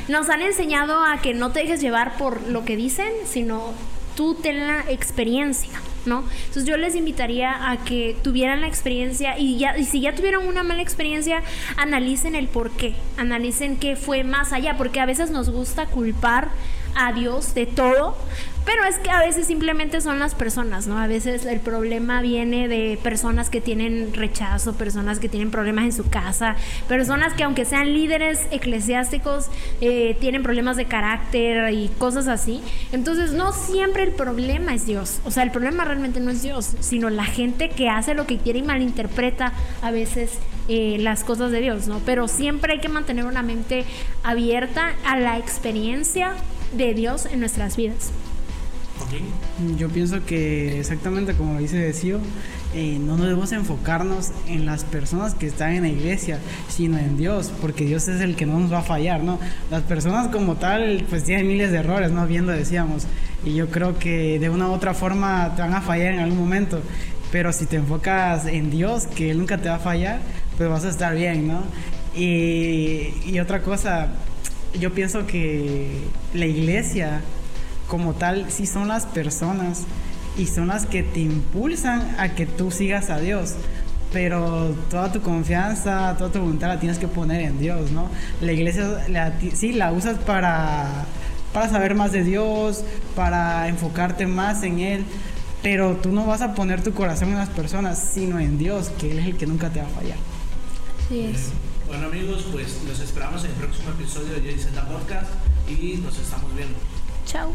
Nos 0.08 0.28
han 0.28 0.42
enseñado 0.42 1.04
a 1.04 1.20
que 1.22 1.34
no 1.34 1.50
te 1.50 1.60
dejes 1.60 1.80
llevar 1.80 2.16
por 2.16 2.46
lo 2.48 2.64
que 2.64 2.76
dicen, 2.76 3.08
sino 3.24 3.72
tú 4.14 4.34
ten 4.34 4.66
la 4.66 4.84
experiencia. 4.88 5.80
¿no? 6.06 6.24
Entonces 6.46 6.64
yo 6.64 6.76
les 6.76 6.94
invitaría 6.94 7.70
a 7.70 7.78
que 7.78 8.16
tuvieran 8.22 8.60
la 8.60 8.66
experiencia 8.66 9.38
y, 9.38 9.58
ya, 9.58 9.78
y 9.78 9.84
si 9.84 10.00
ya 10.00 10.14
tuvieron 10.14 10.46
una 10.46 10.62
mala 10.62 10.82
experiencia, 10.82 11.42
analicen 11.76 12.34
el 12.34 12.48
por 12.48 12.70
qué, 12.70 12.94
analicen 13.16 13.78
qué 13.78 13.96
fue 13.96 14.22
más 14.22 14.52
allá, 14.52 14.76
porque 14.76 15.00
a 15.00 15.06
veces 15.06 15.30
nos 15.30 15.50
gusta 15.50 15.86
culpar 15.86 16.50
a 16.94 17.12
Dios 17.12 17.54
de 17.54 17.66
todo, 17.66 18.16
pero 18.64 18.84
es 18.84 18.98
que 18.98 19.10
a 19.10 19.20
veces 19.20 19.46
simplemente 19.46 20.00
son 20.00 20.18
las 20.18 20.34
personas, 20.34 20.86
¿no? 20.86 20.98
A 20.98 21.06
veces 21.06 21.44
el 21.44 21.60
problema 21.60 22.22
viene 22.22 22.68
de 22.68 22.98
personas 23.02 23.50
que 23.50 23.60
tienen 23.60 24.14
rechazo, 24.14 24.74
personas 24.74 25.18
que 25.18 25.28
tienen 25.28 25.50
problemas 25.50 25.84
en 25.84 25.92
su 25.92 26.08
casa, 26.08 26.56
personas 26.88 27.34
que 27.34 27.44
aunque 27.44 27.64
sean 27.64 27.92
líderes 27.92 28.46
eclesiásticos, 28.50 29.48
eh, 29.80 30.16
tienen 30.20 30.42
problemas 30.42 30.76
de 30.76 30.86
carácter 30.86 31.72
y 31.74 31.88
cosas 31.98 32.26
así. 32.26 32.62
Entonces 32.92 33.32
no 33.32 33.52
siempre 33.52 34.02
el 34.02 34.12
problema 34.12 34.74
es 34.74 34.86
Dios. 34.86 35.20
O 35.24 35.30
sea, 35.30 35.42
el 35.42 35.50
problema 35.50 35.84
realmente 35.84 36.20
no 36.20 36.30
es 36.30 36.42
Dios, 36.42 36.74
sino 36.80 37.10
la 37.10 37.24
gente 37.24 37.68
que 37.68 37.88
hace 37.88 38.14
lo 38.14 38.26
que 38.26 38.38
quiere 38.38 38.60
y 38.60 38.62
malinterpreta 38.62 39.52
a 39.82 39.90
veces 39.90 40.38
eh, 40.68 40.96
las 41.00 41.24
cosas 41.24 41.52
de 41.52 41.60
Dios, 41.60 41.86
¿no? 41.86 42.00
Pero 42.06 42.28
siempre 42.28 42.72
hay 42.72 42.80
que 42.80 42.88
mantener 42.88 43.26
una 43.26 43.42
mente 43.42 43.84
abierta 44.22 44.94
a 45.04 45.18
la 45.18 45.36
experiencia 45.36 46.32
de 46.72 46.94
Dios 46.94 47.26
en 47.26 47.40
nuestras 47.40 47.76
vidas. 47.76 48.10
Yo 49.78 49.88
pienso 49.88 50.24
que 50.24 50.80
exactamente 50.80 51.34
como 51.34 51.58
dice 51.58 51.76
Decio, 51.76 52.20
eh, 52.74 52.98
no 53.00 53.16
debemos 53.16 53.52
enfocarnos 53.52 54.32
en 54.48 54.66
las 54.66 54.84
personas 54.84 55.34
que 55.34 55.46
están 55.46 55.74
en 55.74 55.82
la 55.82 55.88
iglesia, 55.88 56.38
sino 56.68 56.98
en 56.98 57.16
Dios, 57.16 57.52
porque 57.60 57.84
Dios 57.84 58.08
es 58.08 58.20
el 58.20 58.34
que 58.34 58.46
no 58.46 58.58
nos 58.58 58.72
va 58.72 58.78
a 58.78 58.82
fallar, 58.82 59.22
¿no? 59.22 59.38
Las 59.70 59.82
personas 59.82 60.28
como 60.28 60.56
tal, 60.56 61.04
pues 61.08 61.24
tienen 61.24 61.46
miles 61.46 61.70
de 61.70 61.78
errores, 61.78 62.10
¿no? 62.10 62.26
Viendo 62.26 62.50
decíamos, 62.50 63.06
y 63.44 63.54
yo 63.54 63.68
creo 63.68 63.98
que 63.98 64.38
de 64.38 64.50
una 64.50 64.68
u 64.68 64.72
otra 64.72 64.92
forma 64.92 65.52
te 65.54 65.62
van 65.62 65.74
a 65.74 65.82
fallar 65.82 66.14
en 66.14 66.20
algún 66.20 66.38
momento, 66.38 66.80
pero 67.30 67.52
si 67.52 67.66
te 67.66 67.76
enfocas 67.76 68.46
en 68.46 68.70
Dios, 68.70 69.06
que 69.06 69.30
Él 69.30 69.38
nunca 69.38 69.58
te 69.58 69.68
va 69.68 69.76
a 69.76 69.80
fallar, 69.80 70.20
pues 70.56 70.68
vas 70.68 70.84
a 70.84 70.88
estar 70.88 71.14
bien, 71.14 71.46
¿no? 71.46 71.62
Y, 72.16 73.12
y 73.24 73.38
otra 73.40 73.62
cosa, 73.62 74.08
yo 74.78 74.92
pienso 74.92 75.26
que 75.26 75.90
la 76.32 76.46
iglesia 76.46 77.20
como 77.88 78.14
tal 78.14 78.50
sí 78.50 78.66
son 78.66 78.88
las 78.88 79.06
personas 79.06 79.84
y 80.36 80.46
son 80.46 80.68
las 80.68 80.86
que 80.86 81.02
te 81.02 81.20
impulsan 81.20 82.16
a 82.18 82.34
que 82.34 82.46
tú 82.46 82.70
sigas 82.70 83.10
a 83.10 83.18
Dios. 83.18 83.54
Pero 84.12 84.74
toda 84.90 85.10
tu 85.10 85.20
confianza, 85.22 86.14
toda 86.16 86.30
tu 86.30 86.38
voluntad 86.38 86.68
la 86.68 86.78
tienes 86.78 86.98
que 86.98 87.08
poner 87.08 87.40
en 87.40 87.58
Dios, 87.58 87.90
¿no? 87.90 88.08
La 88.40 88.52
iglesia 88.52 89.04
sí 89.54 89.72
la 89.72 89.92
usas 89.92 90.18
para, 90.18 90.88
para 91.52 91.68
saber 91.68 91.94
más 91.96 92.12
de 92.12 92.22
Dios, 92.22 92.84
para 93.16 93.68
enfocarte 93.68 94.26
más 94.26 94.62
en 94.62 94.78
Él, 94.78 95.04
pero 95.62 95.96
tú 95.96 96.12
no 96.12 96.26
vas 96.26 96.42
a 96.42 96.54
poner 96.54 96.82
tu 96.82 96.92
corazón 96.94 97.30
en 97.30 97.38
las 97.38 97.48
personas, 97.48 97.98
sino 97.98 98.38
en 98.38 98.56
Dios, 98.56 98.90
que 99.00 99.10
Él 99.10 99.18
es 99.18 99.26
el 99.26 99.36
que 99.36 99.46
nunca 99.46 99.70
te 99.70 99.80
va 99.80 99.86
a 99.86 99.90
fallar. 99.90 100.18
Sí 101.08 101.20
es. 101.20 101.48
Bueno 101.88 102.06
amigos, 102.06 102.46
pues 102.52 102.80
los 102.88 103.00
esperamos 103.00 103.44
en 103.44 103.50
el 103.50 103.56
próximo 103.56 103.90
episodio 103.90 104.34
de 104.34 104.52
Jason 104.52 104.72
Podcast 104.88 105.30
y 105.68 105.96
nos 105.96 106.18
estamos 106.18 106.54
viendo. 106.54 106.76
Chao. 107.24 107.52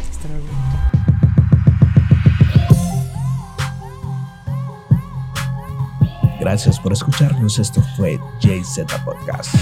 Gracias 6.40 6.80
por 6.80 6.94
escucharnos. 6.94 7.60
Esto 7.60 7.82
fue 7.98 8.20
JZ 8.40 8.86
Podcast. 9.04 9.54